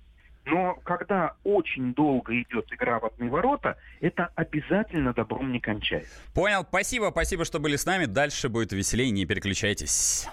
[0.45, 6.15] Но когда очень долго идет игра в одни ворота, это обязательно добром не кончается.
[6.33, 6.63] Понял.
[6.63, 8.07] Спасибо, спасибо, что были с нами.
[8.07, 10.29] Дальше будет веселее, не переключайтесь.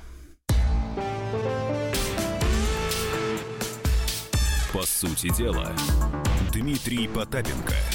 [4.72, 5.72] По сути дела,
[6.54, 7.74] Дмитрий Потапенко–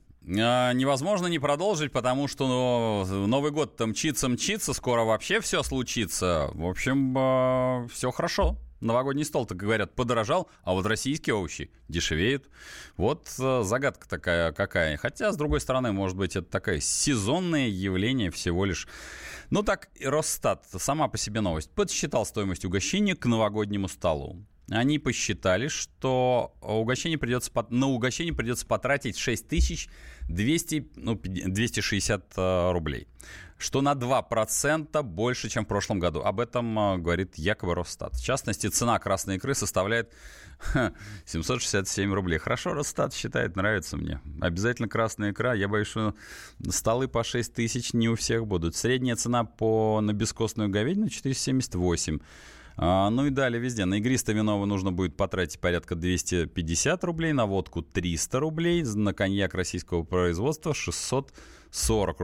[0.27, 5.63] А, невозможно не продолжить, потому что ну, Новый год там мчится, мчится, скоро вообще все
[5.63, 6.49] случится.
[6.53, 8.57] В общем, а, все хорошо.
[8.81, 12.49] Новогодний стол, так говорят, подорожал, а вот российские овощи дешевеют.
[12.97, 14.97] Вот а, загадка такая какая.
[14.97, 18.87] Хотя, с другой стороны, может быть, это такое сезонное явление всего лишь.
[19.49, 25.67] Ну так, Росстат, сама по себе новость, подсчитал стоимость угощения к новогоднему столу они посчитали,
[25.67, 29.17] что угощение придется, на угощение придется потратить
[30.31, 33.07] 6200, ну, 260 э, рублей,
[33.57, 36.21] что на 2% больше, чем в прошлом году.
[36.21, 38.15] Об этом э, говорит якобы Росстат.
[38.15, 40.11] В частности, цена красной икры составляет
[41.25, 42.39] 767 рублей.
[42.39, 44.21] Хорошо Росстат считает, нравится мне.
[44.39, 45.53] Обязательно красная икра.
[45.53, 46.15] Я боюсь, что
[46.69, 48.75] столы по 6 тысяч не у всех будут.
[48.75, 52.23] Средняя цена по, на бескостную говядину 478 а,
[52.81, 53.85] ну и далее везде.
[53.85, 59.53] На игристое вино нужно будет потратить порядка 250 рублей, на водку 300 рублей, на коньяк
[59.53, 61.60] российского производства 640 рублей.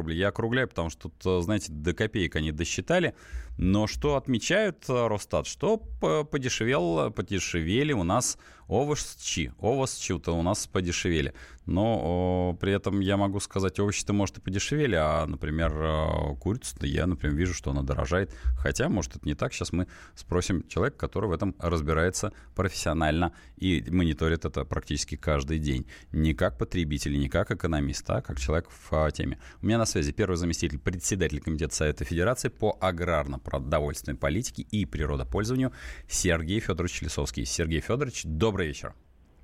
[0.07, 3.15] Я округляю, потому что тут, знаете, до копеек они досчитали.
[3.57, 5.47] Но что отмечают э, Росстат?
[5.47, 9.53] Что подешевел, подешевели у нас овощи.
[9.59, 11.33] Овощи-то у нас подешевели.
[11.65, 16.85] Но о, при этом я могу сказать, овощи-то, может, и подешевели, а, например, э, курицу-то
[16.85, 18.33] я, например, вижу, что она дорожает.
[18.57, 19.53] Хотя, может, это не так.
[19.53, 25.87] Сейчас мы спросим человека, который в этом разбирается профессионально и мониторит это практически каждый день.
[26.11, 29.11] Не как потребитель, не как экономист, а как человек в а,
[29.61, 34.85] У меня на связи первый заместитель председателя Комитета Совета Федерации по аграрно продовольственной политике и
[34.85, 35.71] природопользованию
[36.07, 37.45] Сергей Федорович Лисовский.
[37.45, 38.93] Сергей Федорович, добрый вечер.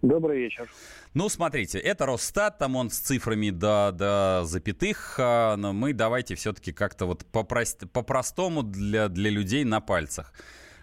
[0.01, 0.69] Добрый вечер.
[1.13, 6.35] Ну, смотрите, это Росстат, там он с цифрами до, до запятых, а, но мы давайте
[6.35, 10.33] все-таки как-то вот по-простому для, для людей на пальцах.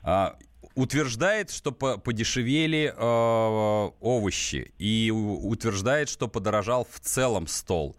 [0.03, 0.39] А,
[0.75, 7.97] утверждает, что подешевели э, овощи и утверждает, что подорожал в целом стол.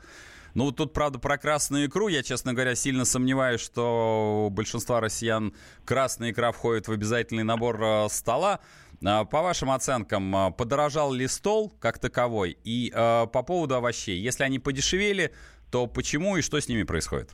[0.54, 2.08] Ну, тут, правда, про красную икру.
[2.08, 5.54] Я, честно говоря, сильно сомневаюсь, что у большинства россиян
[5.86, 8.60] красная икра входит в обязательный набор э, стола.
[9.04, 12.58] А, по вашим оценкам, э, подорожал ли стол как таковой?
[12.64, 15.34] И э, по поводу овощей, если они подешевели,
[15.72, 17.32] то почему и что с ними происходит?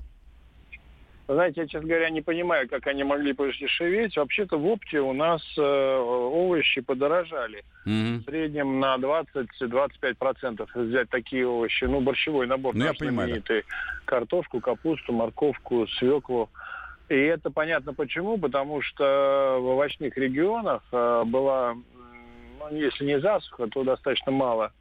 [1.28, 4.16] Знаете, я, честно говоря, не понимаю, как они могли подешеветь.
[4.16, 7.66] Вообще-то в опте у нас э, овощи подорожали.
[7.86, 8.20] Mm-hmm.
[8.20, 11.84] В среднем на 20-25% взять такие овощи.
[11.84, 13.62] Ну, борщевой набор ну, наш знаменитый.
[13.62, 13.76] Да.
[14.06, 16.50] Картошку, капусту, морковку, свеклу.
[17.10, 18.38] И это понятно почему.
[18.38, 21.76] Потому что в овощных регионах э, была,
[22.60, 24.72] ну, если не засуха, то достаточно мало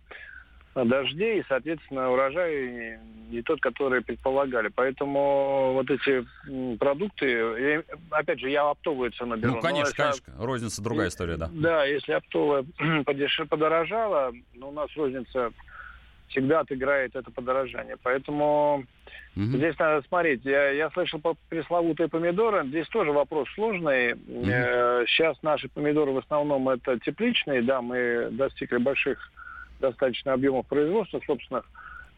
[0.84, 2.98] дождей, и, соответственно, урожай
[3.30, 4.68] не тот, который предполагали.
[4.68, 6.24] Поэтому вот эти
[6.76, 9.54] продукты, опять же, я оптовую цену беру.
[9.54, 10.34] Ну, конечно, но, конечно.
[10.38, 11.48] Розница другая история, да.
[11.52, 12.64] Да, если оптовая
[13.48, 15.52] подорожала, но у нас розница
[16.28, 17.96] всегда отыграет это подорожание.
[18.02, 18.84] Поэтому
[19.36, 19.44] угу.
[19.44, 20.44] здесь надо смотреть.
[20.44, 22.66] Я, я слышал по пресловутые помидоры.
[22.66, 24.14] Здесь тоже вопрос сложный.
[24.14, 25.06] Угу.
[25.06, 27.62] сейчас наши помидоры в основном это тепличные.
[27.62, 29.18] Да, мы достигли больших
[29.80, 31.64] достаточно объемов производства собственных.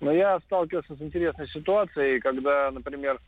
[0.00, 3.18] Но я сталкивался с интересной ситуацией, когда, например,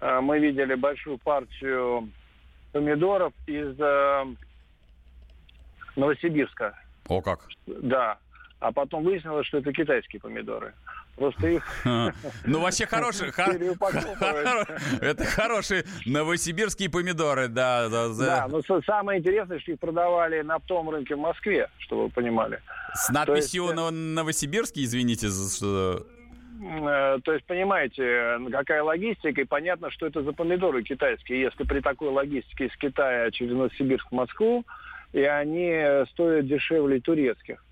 [0.00, 2.08] э, мы видели большую партию
[2.72, 4.24] помидоров из э,
[5.96, 6.74] Новосибирска.
[7.08, 7.46] О как?
[7.66, 8.18] Да.
[8.60, 10.74] А потом выяснилось, что это китайские помидоры.
[11.16, 11.64] Просто их...
[12.44, 13.30] Ну, вообще хорошие.
[15.00, 17.88] Это хорошие новосибирские помидоры, да.
[17.88, 22.60] Да, но самое интересное, что их продавали на том рынке в Москве, чтобы вы понимали.
[22.94, 26.06] С надписью э, новосибирский, извините, что...
[26.62, 31.42] Э, то есть, понимаете, какая логистика, и понятно, что это за помидоры китайские.
[31.42, 34.64] Если при такой логистике из Китая через Новосибирск в Москву,
[35.12, 37.62] и они стоят дешевле турецких.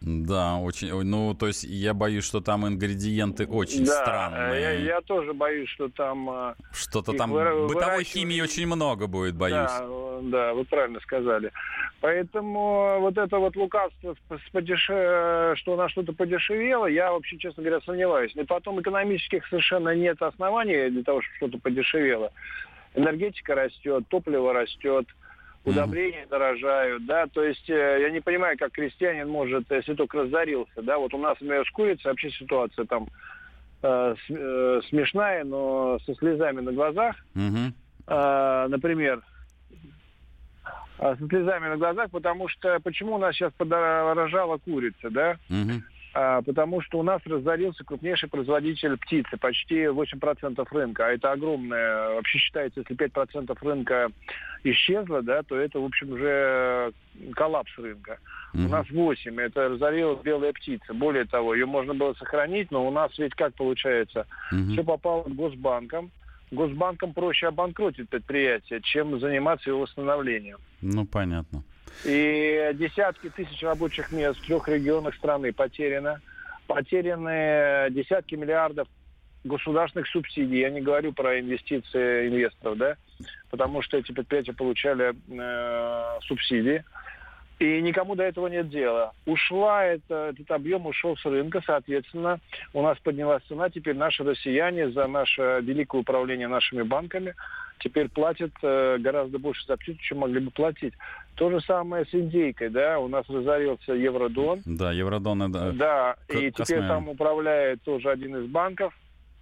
[0.00, 0.90] Да, очень.
[1.02, 4.60] Ну, то есть я боюсь, что там ингредиенты очень да, странные.
[4.60, 6.30] Я, я тоже боюсь, что там.
[6.30, 9.68] Э, Что-то там вы, бытовой химии очень много будет, боюсь.
[9.68, 11.52] Да, да, вы правильно сказали.
[12.00, 14.16] Поэтому вот это вот лукавство,
[14.52, 15.52] подеше...
[15.56, 18.32] что на что-то подешевело, я вообще, честно говоря, сомневаюсь.
[18.34, 22.32] И потом экономических совершенно нет оснований для того, чтобы что-то подешевело.
[22.94, 25.06] Энергетика растет, топливо растет
[25.64, 26.30] удобрения mm-hmm.
[26.30, 30.98] дорожают, да, то есть э, я не понимаю, как крестьянин может, если только разорился, да,
[30.98, 33.08] вот у нас, например, с курицей вообще ситуация там
[33.82, 37.72] э, э, смешная, но со слезами на глазах, mm-hmm.
[38.06, 39.22] э, например,
[40.98, 45.36] э, со слезами на глазах, потому что почему у нас сейчас подорожала курица, да?
[45.50, 45.80] Mm-hmm
[46.12, 52.38] потому что у нас разорился крупнейший производитель птицы, почти 8% рынка, а это огромное, вообще
[52.38, 54.10] считается, если 5% рынка
[54.64, 56.92] исчезло, да, то это, в общем, уже
[57.34, 58.18] коллапс рынка.
[58.54, 58.66] Mm-hmm.
[58.66, 60.92] У нас 8, это разорилась белая птица.
[60.92, 64.26] Более того, ее можно было сохранить, но у нас ведь как получается?
[64.52, 64.72] Mm-hmm.
[64.72, 66.10] Все попало к госбанкам,
[66.50, 70.58] Госбанкам проще обанкротить предприятие, чем заниматься его восстановлением.
[70.80, 71.62] Ну, понятно.
[72.04, 76.20] И десятки тысяч рабочих мест в трех регионах страны потеряно.
[76.66, 78.88] Потеряны десятки миллиардов
[79.44, 80.60] государственных субсидий.
[80.60, 82.96] Я не говорю про инвестиции инвесторов, да,
[83.50, 86.84] потому что эти предприятия получали э, субсидии.
[87.58, 89.12] И никому до этого нет дела.
[89.26, 92.40] Ушла это, этот объем ушел с рынка, соответственно,
[92.72, 93.68] у нас поднялась цена.
[93.68, 97.34] Теперь наши россияне за наше великое управление нашими банками
[97.80, 100.94] теперь платят э, гораздо больше за птицу, чем могли бы платить.
[101.34, 104.62] То же самое с индейкой, да, у нас разорился Евродон.
[104.64, 105.72] Да, Евродон, это...
[105.72, 106.88] Да, К- и теперь космея.
[106.88, 108.94] там управляет тоже один из банков.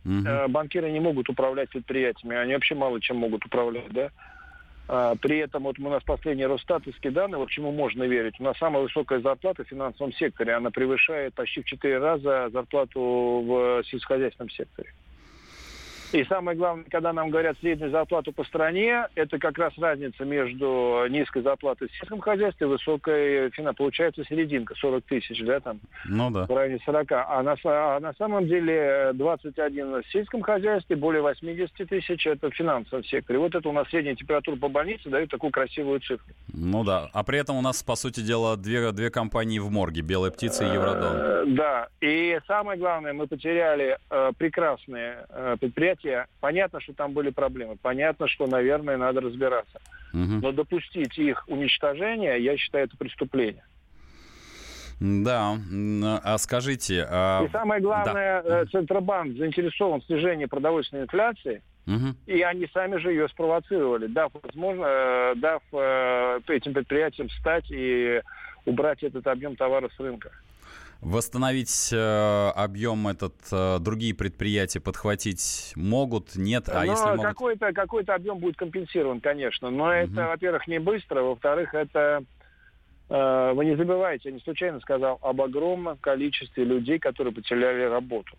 [0.04, 0.26] Угу.
[0.26, 4.10] Э, банкиры не могут управлять предприятиями, они вообще мало чем могут управлять, да.
[4.88, 8.56] А, при этом вот у нас последние Росстатовские данные, вот чему можно верить, у нас
[8.56, 14.48] самая высокая зарплата в финансовом секторе, она превышает почти в 4 раза зарплату в сельскохозяйственном
[14.48, 14.94] секторе.
[16.12, 21.04] И самое главное, когда нам говорят среднюю зарплату по стране, это как раз разница между
[21.10, 26.46] низкой зарплатой в сельском хозяйстве и высокой, получается серединка, 40 тысяч, да, там, ну, да.
[26.46, 27.12] в районе 40.
[27.12, 32.54] А на, а на самом деле 21 в сельском хозяйстве, более 80 тысяч это в
[32.54, 33.38] финансовом секторе.
[33.38, 36.26] Вот это у нас средняя температура по больнице дает такую красивую цифру.
[36.52, 40.00] Ну да, а при этом у нас, по сути дела, две, две компании в морге,
[40.02, 41.16] Белая птица и Евродон.
[41.16, 47.12] Э, да, и самое главное, мы потеряли э, прекрасные э, предприятия, предприятия, понятно, что там
[47.12, 49.80] были проблемы, понятно, что, наверное, надо разбираться.
[50.12, 50.40] Угу.
[50.42, 53.64] Но допустить их уничтожение, я считаю, это преступление.
[55.00, 55.56] Да,
[56.24, 57.06] а скажите...
[57.08, 57.44] А...
[57.44, 58.62] И самое главное, да.
[58.62, 62.16] Э, Центробанк заинтересован в снижении продовольственной инфляции, угу.
[62.26, 68.22] и они сами же ее спровоцировали, дав, возможно, э, дав э, этим предприятиям встать и
[68.64, 70.32] убрать этот объем товара с рынка.
[71.00, 76.68] Восстановить э, объем этот э, другие предприятия подхватить могут, нет?
[76.68, 77.24] А но если могут...
[77.24, 79.70] какой-то, какой-то объем будет компенсирован, конечно.
[79.70, 79.92] Но угу.
[79.92, 81.22] это, во-первых, не быстро.
[81.22, 82.24] Во-вторых, это...
[83.10, 88.36] Э, вы не забывайте, я не случайно сказал об огромном количестве людей, которые потеряли работу.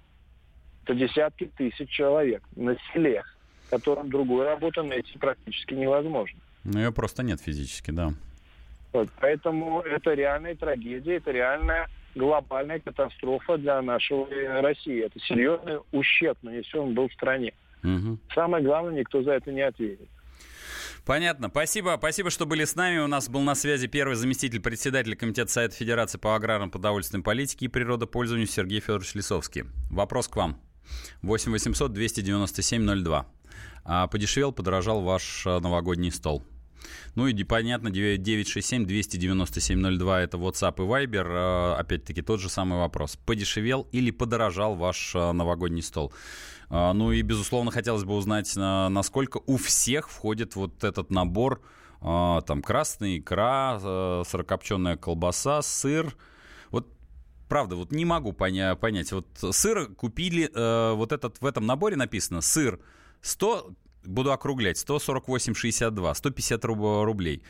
[0.84, 3.24] Это десятки тысяч человек на селе,
[3.70, 6.40] которым другую работу найти практически невозможно.
[6.66, 8.10] Ну, ее просто нет физически, да.
[8.92, 14.28] Вот, поэтому это реальная трагедия, это реальная глобальная катастрофа для нашего
[14.62, 15.06] России.
[15.06, 17.54] Это серьезный ущерб нанесен был в стране.
[17.84, 18.18] Угу.
[18.34, 20.10] Самое главное, никто за это не ответит.
[21.06, 21.50] Понятно.
[21.50, 23.00] Спасибо, спасибо, что были с нами.
[23.00, 27.66] У нас был на связи первый заместитель председателя Комитета Совета Федерации по аграрным продовольственной политике
[27.66, 29.64] и природопользованию Сергей Федорович Лисовский.
[29.90, 30.60] Вопрос к вам.
[31.22, 33.26] 8 800 297 02.
[33.86, 36.44] А подешевел, подорожал ваш а, новогодний стол.
[37.16, 41.26] Ну и понятно, 967-297-02 это WhatsApp и Viber.
[41.28, 43.18] А, опять-таки тот же самый вопрос.
[43.26, 46.14] Подешевел или подорожал ваш а, новогодний стол?
[46.70, 51.64] Ну и, безусловно, хотелось бы узнать, насколько у всех входит вот этот набор
[52.00, 53.80] там красная икра,
[54.24, 56.16] сырокопченая колбаса, сыр.
[56.70, 56.86] Вот
[57.50, 59.12] правда, вот не могу поня- понять.
[59.12, 62.80] Вот сыр купили, э, вот этот в этом наборе написано сыр
[63.22, 63.74] 100
[64.06, 67.44] буду округлять, 148,62, 150 рублей.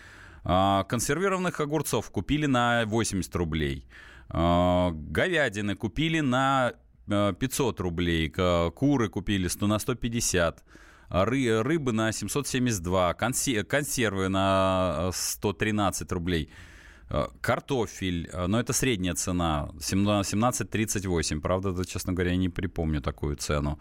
[0.43, 3.85] А, консервированных огурцов купили на 80 рублей.
[4.29, 6.73] А, говядины купили на
[7.07, 8.29] 500 рублей.
[8.29, 10.63] Куры купили 100 на 150
[11.09, 16.51] ры, рыбы на 772, консервы на 113 рублей,
[17.41, 23.79] картофель, но это средняя цена, 17,38, правда, честно говоря, я не припомню такую цену.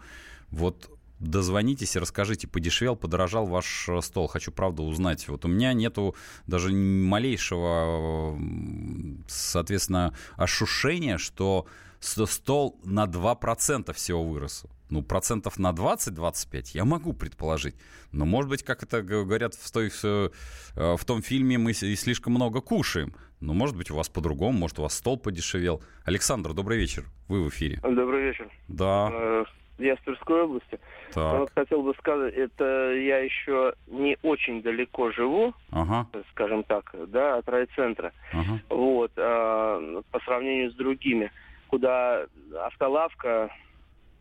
[0.49, 4.27] Вот дозвонитесь и расскажите, подешевел, подорожал ваш э, стол.
[4.27, 5.27] Хочу, правда, узнать.
[5.27, 6.15] Вот у меня нету
[6.47, 8.39] даже малейшего,
[9.27, 11.67] соответственно, ошушения, что
[11.99, 14.65] стол на 2% всего вырос.
[14.89, 17.75] Ну, процентов на 20-25 я могу предположить.
[18.11, 20.29] Но, может быть, как это говорят в, той, в, э,
[20.75, 23.13] в том фильме, мы и слишком много кушаем.
[23.39, 25.81] Но, может быть, у вас по-другому, может, у вас стол подешевел.
[26.03, 27.05] Александр, добрый вечер.
[27.27, 27.79] Вы в эфире.
[27.83, 28.51] Добрый вечер.
[28.67, 29.45] Да.
[29.79, 30.79] Я с Тверской области.
[31.13, 31.39] Так.
[31.39, 36.05] Вот хотел бы сказать, это я еще не очень далеко живу, ага.
[36.31, 38.11] скажем так, да, от райцентра.
[38.33, 38.59] Ага.
[38.69, 41.31] Вот, а, по сравнению с другими,
[41.67, 42.25] куда
[42.65, 43.49] автолавка,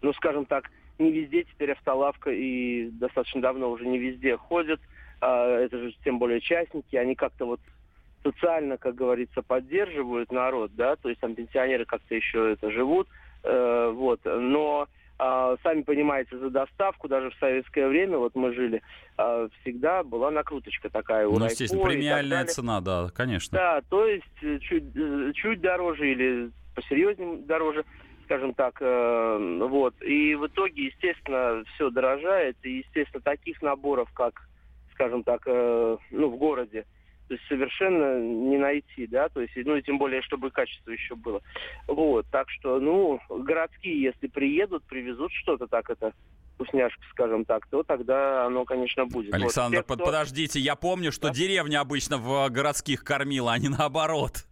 [0.01, 4.81] ну, скажем так, не везде теперь автолавка и достаточно давно уже не везде ходят.
[5.21, 7.61] А, это же тем более частники, они как-то вот
[8.23, 13.09] социально, как говорится, поддерживают народ, да, то есть там пенсионеры как-то еще это живут,
[13.44, 14.88] э, вот, но
[15.19, 18.83] сами понимаете, за доставку даже в советское время, вот мы жили,
[19.17, 23.59] а, всегда была накруточка такая у Ну, естественно, премиальная цена, да, конечно.
[23.59, 27.85] Да, то есть э, чуть, э, чуть дороже или посерьезнее дороже,
[28.25, 30.01] скажем так, э, вот.
[30.03, 34.49] И в итоге, естественно, все дорожает, и, естественно, таких наборов, как,
[34.95, 36.87] скажем так, ну, в городе,
[37.29, 41.14] то есть совершенно не найти, да, то есть, ну и тем более, чтобы качество еще
[41.14, 41.43] было.
[41.87, 46.12] Вот, так что, ну, городские, если приедут, привезут что-то так это
[46.55, 49.33] вкусняшка, скажем так, то тогда оно, конечно, будет.
[49.33, 50.05] Александр, вот, те, кто...
[50.05, 51.35] подождите, я помню, что да?
[51.35, 54.47] деревня обычно в городских кормила, а не наоборот.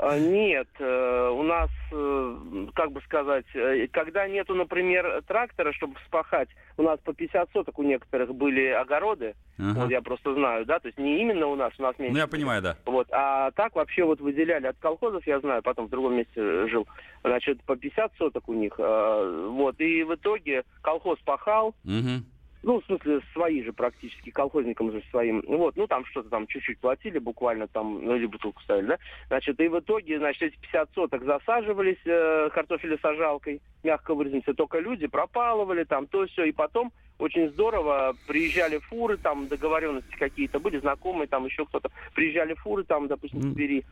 [0.00, 5.96] А, нет, э, у нас, э, как бы сказать, э, когда нету, например, трактора, чтобы
[6.04, 9.80] вспахать, у нас по 50 соток у некоторых были огороды, ага.
[9.80, 12.12] вот я просто знаю, да, то есть не именно у нас, у нас меньше.
[12.12, 12.76] Ну, я понимаю, да.
[12.86, 16.86] Вот, а так вообще вот выделяли от колхозов, я знаю, потом в другом месте жил,
[17.24, 22.22] значит, по 50 соток у них, вот, и в итоге колхоз пахал, угу
[22.68, 25.42] ну, в смысле, свои же практически, колхозникам же своим.
[25.48, 28.98] Вот, ну, там что-то там чуть-чуть платили, буквально там, ну, или бутылку ставили, да?
[29.28, 35.06] Значит, и в итоге, значит, эти 50 соток засаживались э, картофелесажалкой, мягко выразимся, только люди
[35.06, 38.14] пропалывали там, то все, и потом очень здорово.
[38.26, 41.90] Приезжали фуры, там договоренности какие-то были, знакомые, там еще кто-то.
[42.14, 43.84] Приезжали фуры, там, допустим, в Твери.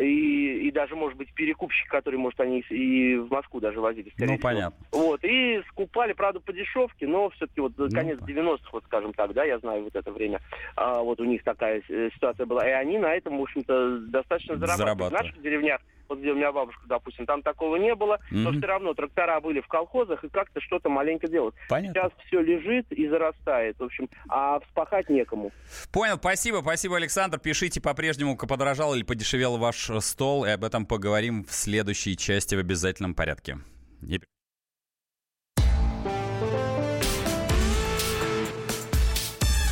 [0.00, 4.32] И, и даже, может быть, перекупщики, которые, может, они и в Москву даже возили, скорее
[4.32, 4.48] Ну, всего.
[4.48, 4.86] понятно.
[4.92, 9.32] Вот, и скупали, правда, по дешевке, но все-таки вот ну, конец 90-х, вот скажем так,
[9.32, 10.40] да, я знаю вот это время,
[10.76, 12.68] а, вот у них такая э, ситуация была.
[12.68, 15.12] И они на этом, в общем-то, достаточно зарабатывают.
[15.12, 18.36] В наших деревнях вот где у меня бабушка, допустим, там такого не было, mm-hmm.
[18.36, 21.54] но все равно трактора были в колхозах и как-то что-то маленько делают.
[21.68, 21.92] Понятно.
[21.92, 25.52] Сейчас все лежит и зарастает, в общем, а вспахать некому.
[25.92, 27.38] Понял, спасибо, спасибо, Александр.
[27.38, 32.58] Пишите по-прежнему, подорожал или подешевел ваш стол, и об этом поговорим в следующей части в
[32.58, 33.58] обязательном порядке.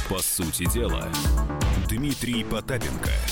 [0.09, 1.09] По сути дела,
[1.89, 3.11] Дмитрий Потапенко–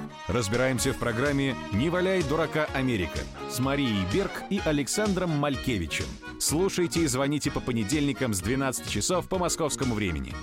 [0.27, 3.19] Разбираемся в программе «Не валяй дурака Америка»
[3.49, 6.05] с Марией Берг и Александром Малькевичем.
[6.39, 10.33] Слушайте и звоните по понедельникам с 12 часов по московскому времени.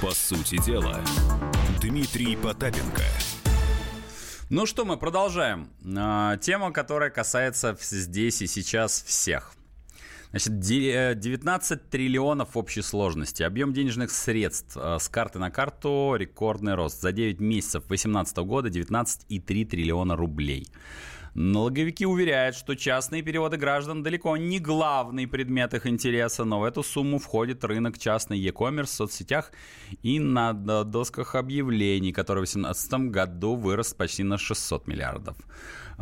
[0.00, 1.00] По сути дела,
[1.80, 3.02] Дмитрий Потапенко–
[4.50, 5.70] Ну что, мы продолжаем.
[5.96, 9.52] А, тема, которая касается здесь и сейчас всех.
[10.30, 13.42] Значит, 19 э, триллионов общей сложности.
[13.42, 17.00] Объем денежных средств э, с карты на карту рекордный рост.
[17.00, 20.68] За 9 месяцев 2018 года 19,3 триллиона рублей.
[21.34, 26.82] Налоговики уверяют, что частные переводы граждан далеко не главный предмет их интереса, но в эту
[26.82, 29.52] сумму входит рынок частный e-commerce в соцсетях
[30.02, 35.36] и на досках объявлений, который в 2018 году вырос почти на 600 миллиардов.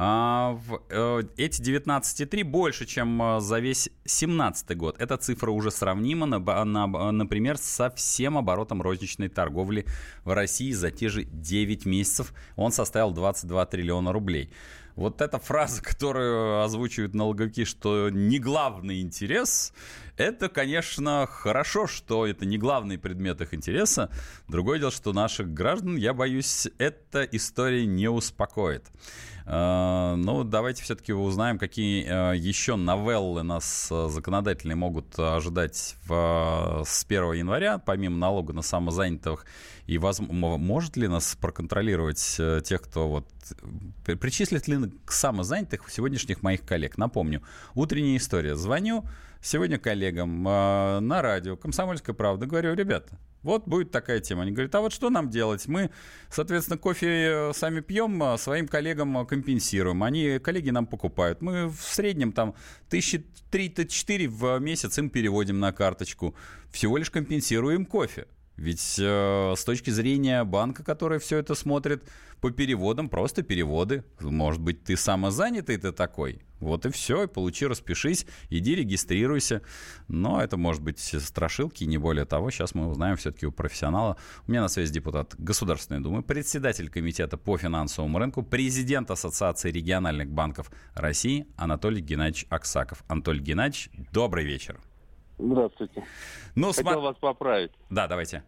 [0.01, 0.57] А,
[0.91, 4.95] э, эти 19,3 больше, чем э, за весь 2017 год.
[5.01, 9.87] Эта цифра уже сравнима, на, например, со всем оборотом розничной торговли
[10.23, 12.33] в России за те же 9 месяцев.
[12.55, 14.53] Он составил 22 триллиона рублей.
[14.95, 19.73] Вот эта фраза, которую озвучивают налоговики, что не главный интерес,
[20.17, 24.11] это, конечно, хорошо, что это не главный предмет их интереса.
[24.47, 28.87] Другое дело, что наших граждан, я боюсь, эта история не успокоит.
[29.51, 36.83] Э, ну, давайте все-таки узнаем, какие э, еще новеллы нас э, законодательные могут ожидать в,
[36.87, 39.47] с 1 января, помимо налога на самозанятых.
[39.89, 43.27] И воз, может ли нас проконтролировать тех, кто вот...
[44.05, 46.99] Причислит ли к самозанятых сегодняшних моих коллег?
[46.99, 47.43] Напомню,
[47.75, 48.55] утренняя история.
[48.55, 49.05] Звоню
[49.41, 52.45] сегодня коллегам на радио «Комсомольская правда».
[52.45, 54.43] Говорю, ребята, вот будет такая тема.
[54.43, 55.67] Они говорят, а вот что нам делать?
[55.67, 55.91] Мы,
[56.29, 60.03] соответственно, кофе э, сами пьем, а своим коллегам э, компенсируем.
[60.03, 61.41] Они, коллеги нам покупают.
[61.41, 62.55] Мы в среднем там
[62.91, 66.35] тысячи три-четыре в месяц им переводим на карточку.
[66.71, 68.27] Всего лишь компенсируем кофе.
[68.59, 72.03] Ведь э, с точки зрения банка, который все это смотрит,
[72.41, 74.05] по переводам просто переводы.
[74.21, 76.43] Может быть, ты самозанятый ты такой.
[76.59, 79.63] Вот и все, и получи, распишись, иди регистрируйся.
[80.09, 82.51] Но это может быть страшилки, не более того.
[82.51, 84.17] Сейчас мы узнаем все-таки у профессионала.
[84.47, 90.31] У меня на связи депутат Государственной Думы, председатель комитета по финансовому рынку, президент Ассоциации региональных
[90.31, 93.05] банков России Анатолий Геннадьевич Аксаков.
[93.07, 94.81] Анатолий Геннадьевич, добрый вечер.
[95.39, 96.05] Здравствуйте.
[96.55, 97.01] Ну, Хотел см...
[97.01, 97.73] вас поправить.
[97.91, 98.43] Да, давайте.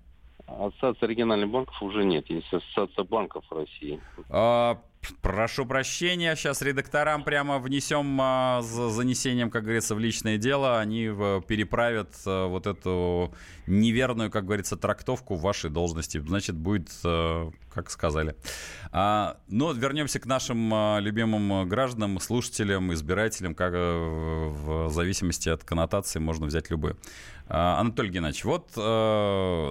[0.46, 4.00] Ассоциации региональных банков уже нет, есть Ассоциация банков России.
[4.28, 4.78] А,
[5.22, 10.80] прошу прощения, сейчас редакторам прямо внесем а, с занесением, как говорится, в личное дело.
[10.80, 13.34] Они в, переправят а, вот эту
[13.66, 16.18] неверную, как говорится, трактовку вашей должности.
[16.18, 18.36] Значит, будет, а, как сказали.
[18.92, 26.18] А, но вернемся к нашим а, любимым гражданам, слушателям, избирателям, как в зависимости от коннотации
[26.18, 26.96] можно взять любые.
[27.52, 28.80] А, Анатолий Геннадьевич, вот э,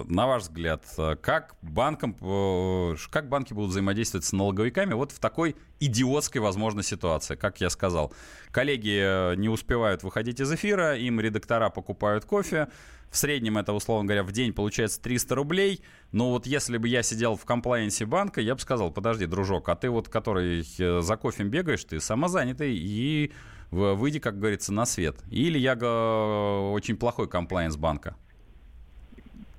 [0.06, 0.84] на ваш взгляд,
[1.22, 7.36] как, банкам, э, как банки будут взаимодействовать с налоговиками вот в такой идиотской, возможно, ситуации?
[7.36, 8.12] Как я сказал,
[8.50, 12.68] коллеги э, не успевают выходить из эфира, им редактора покупают кофе,
[13.10, 15.82] в среднем это, условно говоря, в день получается 300 рублей.
[16.12, 19.74] Но вот если бы я сидел в комплайенсе банка, я бы сказал, подожди, дружок, а
[19.74, 23.32] ты вот, который за кофе бегаешь, ты самозанятый и
[23.70, 25.16] выйди, как говорится, на свет.
[25.30, 28.16] Или я очень плохой комплайенс банка?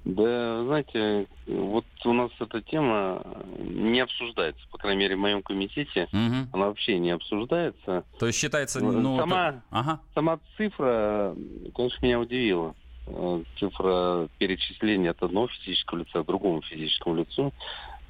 [0.03, 3.23] Да, знаете, вот у нас эта тема
[3.59, 6.07] не обсуждается, по крайней мере, в моем комитете.
[6.11, 6.49] Угу.
[6.53, 8.03] Она вообще не обсуждается.
[8.17, 8.83] То есть считается...
[8.83, 9.63] Ну, сама, это...
[9.69, 9.99] ага.
[10.15, 11.35] сама цифра,
[11.75, 12.73] конечно, меня удивила.
[13.05, 17.53] Э, цифра перечисления от одного физического лица к другому физическому лицу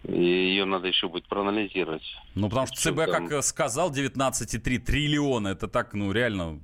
[0.04, 2.04] и ее надо еще будет проанализировать.
[2.34, 3.28] Ну, потому что ЦБ, там...
[3.28, 6.60] как сказал, 19,3 триллиона, это так, ну, реально...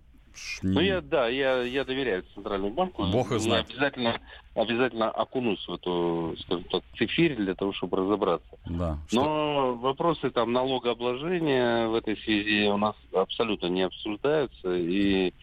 [0.62, 3.04] Ну, я, да, я, я доверяю Центральному банку.
[3.08, 3.68] Бог и знает.
[3.70, 4.22] Я обязательно,
[4.54, 8.48] обязательно окунусь в эту, скажем так, цифирь для того, чтобы разобраться.
[8.68, 9.24] Да, что...
[9.24, 14.76] Но вопросы там налогообложения в этой связи у нас абсолютно не обсуждаются.
[14.76, 15.34] И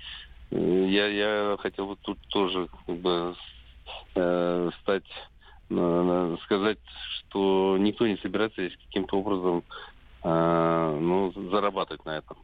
[0.53, 3.35] э, я, я хотел бы тут тоже как бы
[4.15, 5.07] э, стать
[6.45, 6.79] сказать,
[7.35, 9.65] что никто не собирается здесь каким-то образом
[10.23, 12.37] э, ну, зарабатывать на этом.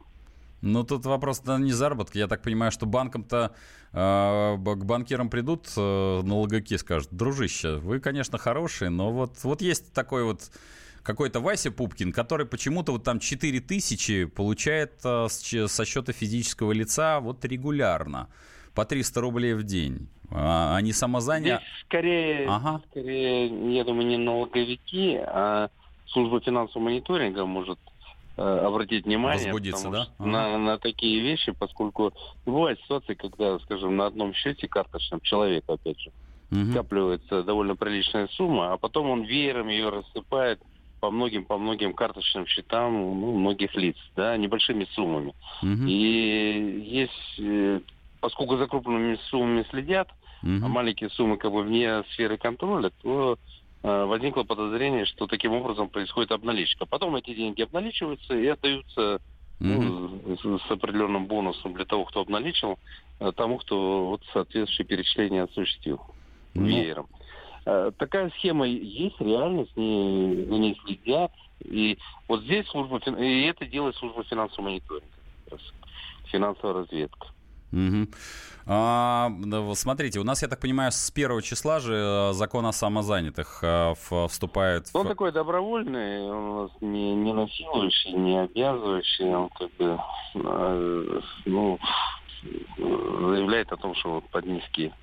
[0.61, 2.19] Ну, тут вопрос -то не заработка.
[2.19, 3.55] Я так понимаю, что банкам-то,
[3.93, 9.93] э, к банкирам придут э, налоговики скажут, дружище, вы, конечно, хорошие, но вот, вот есть
[9.93, 10.51] такой вот
[11.03, 17.19] какой-то Вася Пупкин, который почему-то вот там 4 тысячи получает э, со счета физического лица
[17.21, 18.27] вот регулярно
[18.75, 20.09] по 300 рублей в день.
[20.31, 21.57] А, они самозанятые?
[21.57, 22.81] Здесь скорее, ага.
[22.89, 25.69] скорее, я думаю, не налоговики, а
[26.07, 27.79] служба финансового мониторинга может
[28.37, 30.07] э, обратить внимание Возбудиться, да?
[30.17, 30.29] Ага.
[30.29, 32.13] на, на такие вещи, поскольку
[32.45, 36.11] бывают ситуации, когда, скажем, на одном счете карточном человек, опять же,
[36.51, 36.71] угу.
[36.71, 40.61] скапливается довольно приличная сумма, а потом он веером ее рассыпает
[41.01, 45.33] по многим по многим карточным счетам ну, многих лиц, да, небольшими суммами.
[45.63, 45.87] Угу.
[45.87, 47.81] И есть, э,
[48.19, 50.09] поскольку за крупными суммами следят,
[50.43, 50.67] угу.
[50.67, 53.37] маленькие суммы как бы вне сферы контроля, то
[53.83, 56.85] возникло подозрение, что таким образом происходит обналичка.
[56.85, 59.19] Потом эти деньги обналичиваются и отдаются
[59.59, 62.77] ну, с, с определенным бонусом для того, кто обналичил,
[63.35, 65.99] тому, кто вот соответствующее перечисление осуществил
[66.53, 66.65] mm-hmm.
[66.65, 67.07] веером.
[67.97, 71.31] Такая схема есть, реально с ней, за ней следят.
[71.63, 75.07] И вот здесь служба, и это делает служба финансового мониторинга,
[76.25, 77.27] финансовая разведка.
[77.71, 78.07] Угу.
[78.67, 79.31] А,
[79.73, 83.93] смотрите, у нас, я так понимаю, с первого числа же э, закон о самозанятых а,
[84.27, 84.89] вступает.
[84.93, 85.09] Он в...
[85.09, 89.99] такой добровольный, он у нас не, не насилующий, не обязывающий, он как бы
[90.35, 91.79] э, ну,
[92.77, 94.93] заявляет о том, что вот под низкие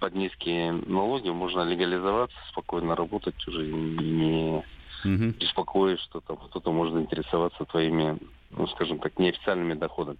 [0.00, 4.64] под низкие налоги можно легализоваться, спокойно работать уже не
[5.04, 5.34] угу.
[5.38, 8.18] беспокоясь, что там кто-то может интересоваться твоими,
[8.50, 10.18] ну, скажем так, неофициальными доходами.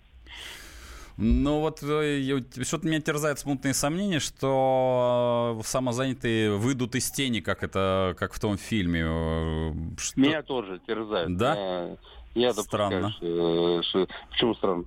[1.18, 7.62] Ну вот э, что-то меня терзает смутные сомнения, что э, самозанятые выйдут из тени, как
[7.62, 9.02] это, как в том фильме.
[9.06, 10.20] Э, что...
[10.20, 11.36] Меня тоже терзает.
[11.36, 11.96] Да?
[12.36, 13.10] Я, странно.
[13.12, 14.84] Что, что, почему странно?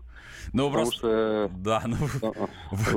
[0.54, 1.00] Ну, Потому просто...
[1.00, 1.98] что да, ну...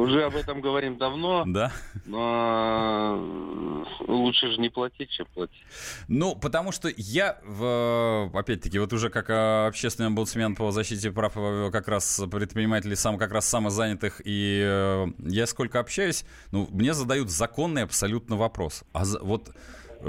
[0.00, 1.44] уже об этом говорим давно.
[1.46, 1.72] Да.
[2.06, 5.62] Но лучше же не платить, чем платить.
[6.08, 11.32] Ну, потому что я, в, опять-таки, вот уже как а, общественный омбудсмен по защите прав
[11.36, 16.94] э, как раз предпринимателей, сам, как раз самозанятых, и э, я сколько общаюсь, ну, мне
[16.94, 18.84] задают законный абсолютно вопрос.
[18.92, 19.50] А вот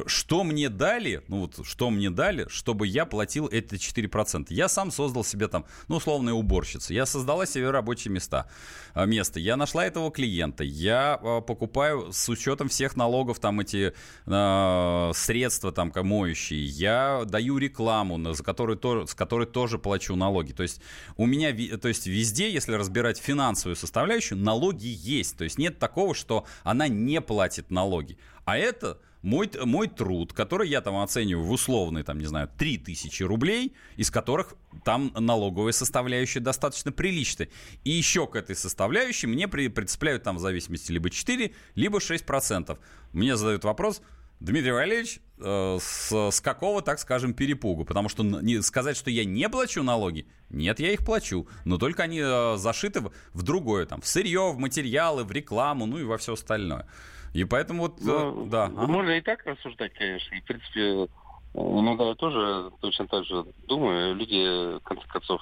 [0.06, 4.48] что мне дали, ну вот что мне дали, чтобы я платил эти 4%?
[4.50, 6.94] Я сам создал себе там, ну, условные уборщицы.
[6.94, 8.48] Я создала себе рабочие места,
[8.94, 9.40] а, место.
[9.40, 10.64] Я нашла этого клиента.
[10.64, 13.94] Я а, покупаю с учетом всех налогов там эти
[14.26, 16.64] э, средства там моющие.
[16.66, 20.52] Я даю рекламу, за которую тоже, с которой тоже плачу налоги.
[20.54, 20.82] То есть
[21.18, 25.38] у меня, то есть везде, если разбирать финансовую составляющую, налоги есть.
[25.38, 28.18] То есть нет такого, что она не платит налоги.
[28.46, 33.24] А это мой, мой труд, который я там оцениваю в условные, там, не знаю, 3000
[33.24, 34.54] рублей, из которых
[34.84, 37.50] там налоговая составляющая достаточно приличная.
[37.86, 42.78] И еще к этой составляющей мне при, представляют там в зависимости либо 4, либо 6%.
[43.14, 44.02] Мне задают вопрос,
[44.42, 47.86] Дмитрий Валерьевич, э, с, с какого, так скажем, перепугу?
[47.86, 52.04] Потому что не, сказать, что я не плачу налоги, нет, я их плачу, но только
[52.04, 56.04] они э, зашиты в, в другое, там, в сырье, в материалы, в рекламу, ну и
[56.04, 56.88] во все остальное.
[57.34, 58.70] И поэтому вот, ну, да.
[58.70, 59.18] Можно ага.
[59.18, 60.36] и так рассуждать, конечно.
[60.36, 61.08] И, в принципе,
[61.56, 64.16] иногда я тоже точно так же думаю.
[64.16, 65.42] Люди, в конце концов,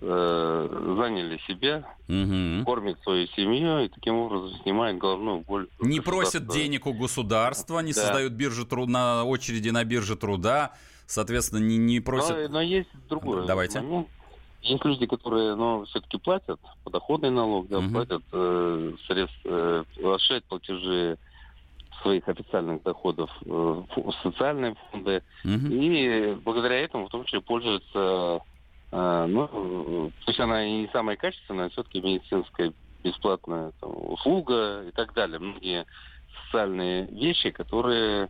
[0.00, 2.64] э, заняли себя, угу.
[2.64, 5.68] кормят свою семью и таким образом снимают головную боль.
[5.80, 8.00] Не просят денег у государства, не да.
[8.00, 10.72] создают биржи труд на очереди на бирже труда,
[11.06, 12.36] соответственно, не, не просят...
[12.36, 13.46] Но, но есть другое.
[13.46, 13.80] Давайте.
[13.80, 14.08] Момент.
[14.62, 17.90] Есть люди, которые, ну, все-таки платят подоходный налог, да, угу.
[17.90, 19.82] платят э, средств, э,
[20.48, 21.18] платежи
[22.02, 25.22] своих официальных доходов э, в социальные фонды.
[25.44, 25.66] Угу.
[25.70, 28.40] И благодаря этому в том числе пользуются,
[28.90, 32.72] э, ну, то есть она и не самая качественная, а все-таки медицинская
[33.02, 35.38] бесплатная там, услуга и так далее.
[35.38, 35.86] Многие
[36.44, 38.28] социальные вещи, которые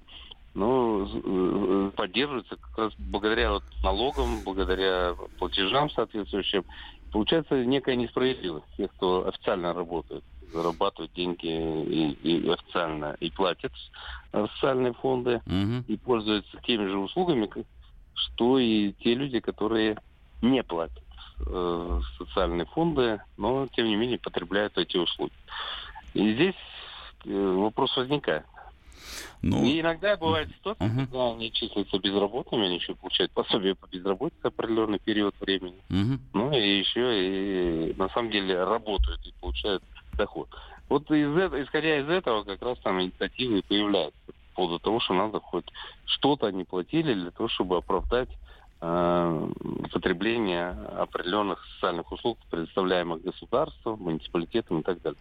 [0.55, 6.65] ну, э, поддерживаются как раз благодаря вот налогам, благодаря платежам соответствующим.
[7.11, 13.73] Получается некая несправедливость тех, кто официально работает зарабатывают деньги и, и официально и платят
[14.33, 15.85] социальные фонды угу.
[15.89, 17.49] и пользуются теми же услугами,
[18.15, 19.99] что и те люди, которые
[20.41, 21.03] не платят
[21.47, 25.33] э, социальные фонды, но тем не менее потребляют эти услуги.
[26.15, 26.55] И здесь
[27.25, 28.45] э, вопрос возникает.
[29.43, 31.07] Ну, и иногда бывает ситуация, uh-huh.
[31.07, 35.81] когда они числятся безработными, они еще получают пособие по безработице определенный период времени.
[35.89, 36.19] Uh-huh.
[36.33, 39.83] Ну и еще и на самом деле работают и получают
[40.23, 40.49] доход.
[40.89, 45.01] Вот из этого, исходя из этого, как раз там инициативы и появляются по поводу того,
[45.01, 45.65] что надо хоть
[46.05, 48.29] что-то они платили для того, чтобы оправдать
[48.81, 49.49] э,
[49.93, 55.21] потребление определенных социальных услуг, предоставляемых государством, муниципалитетом и так далее.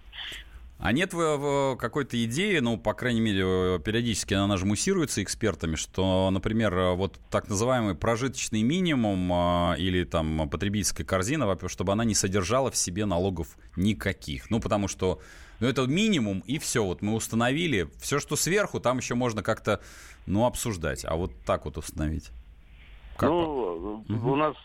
[0.81, 6.93] А нет какой-то идеи, ну, по крайней мере, периодически она же муссируется экспертами, что, например,
[6.95, 12.75] вот так называемый прожиточный минимум а, или там потребительская корзина, чтобы она не содержала в
[12.75, 14.49] себе налогов никаких.
[14.49, 15.21] Ну, потому что
[15.59, 17.87] ну, это минимум, и все, вот мы установили.
[17.99, 19.79] Все, что сверху, там еще можно как-то,
[20.25, 21.05] ну, обсуждать.
[21.05, 22.31] А вот так вот установить.
[23.17, 24.31] Как ну, угу.
[24.31, 24.55] у нас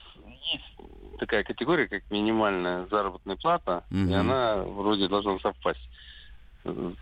[0.50, 3.98] есть такая категория, как минимальная заработная плата, угу.
[3.98, 5.86] и она вроде должна совпасть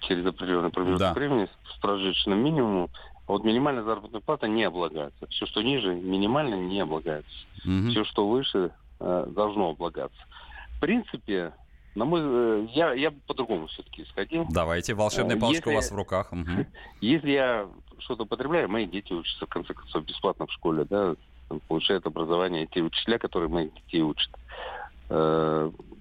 [0.00, 1.14] через определенный промежуток да.
[1.14, 2.90] времени с прожиточным минимумом.
[3.26, 5.26] А вот минимальная заработная плата не облагается.
[5.28, 7.46] Все, что ниже, минимально не облагается.
[7.64, 7.90] Угу.
[7.90, 10.20] Все, что выше, э, должно облагаться.
[10.76, 11.52] В принципе,
[11.94, 14.46] на мой, э, я, я по-другому все-таки сходил.
[14.50, 16.32] Давайте, волшебная палочка если, у вас в руках.
[16.32, 16.66] Угу.
[17.00, 21.14] Если я что-то потребляю, мои дети учатся, в конце концов, бесплатно в школе, да,
[21.68, 24.30] получают образование те учителя, которые моих детей учат.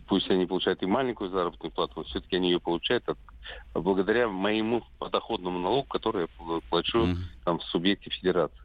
[0.08, 3.18] Пусть они получают и маленькую заработную плату, но все-таки они ее получают от,
[3.74, 7.18] благодаря моему подоходному налогу, который я плачу mm-hmm.
[7.46, 8.58] там, в субъекте федерации.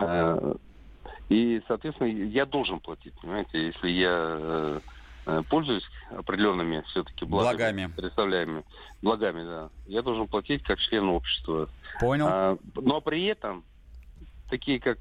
[0.00, 0.54] Э,
[1.28, 4.80] и, соответственно, я должен платить, понимаете, если я
[5.26, 7.92] э, пользуюсь определенными все-таки благами, благами.
[7.96, 8.64] представляемыми
[9.02, 11.68] благами, да, я должен платить как член общества.
[12.00, 12.26] Понял.
[12.28, 13.64] А, но при этом
[14.50, 14.98] такие как,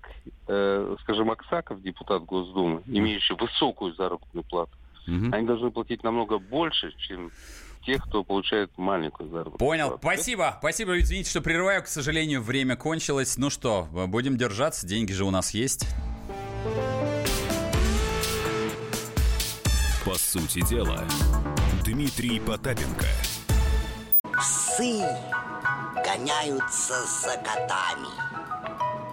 [0.47, 4.71] э, скажем, Аксаков, депутат Госдумы, имеющий высокую заработную плату,
[5.09, 5.35] угу.
[5.35, 7.31] они должны платить намного больше, чем
[7.85, 9.87] тех, кто получает маленькую заработную Понял.
[9.89, 10.01] Плату.
[10.01, 10.55] Спасибо.
[10.59, 10.99] Спасибо.
[10.99, 11.83] Извините, что прерываю.
[11.83, 13.37] К сожалению, время кончилось.
[13.37, 14.85] Ну что, будем держаться.
[14.85, 15.87] Деньги же у нас есть.
[20.05, 21.03] По сути дела,
[21.83, 23.05] Дмитрий Потапенко.
[24.37, 25.03] Псы
[26.03, 28.28] гоняются за котами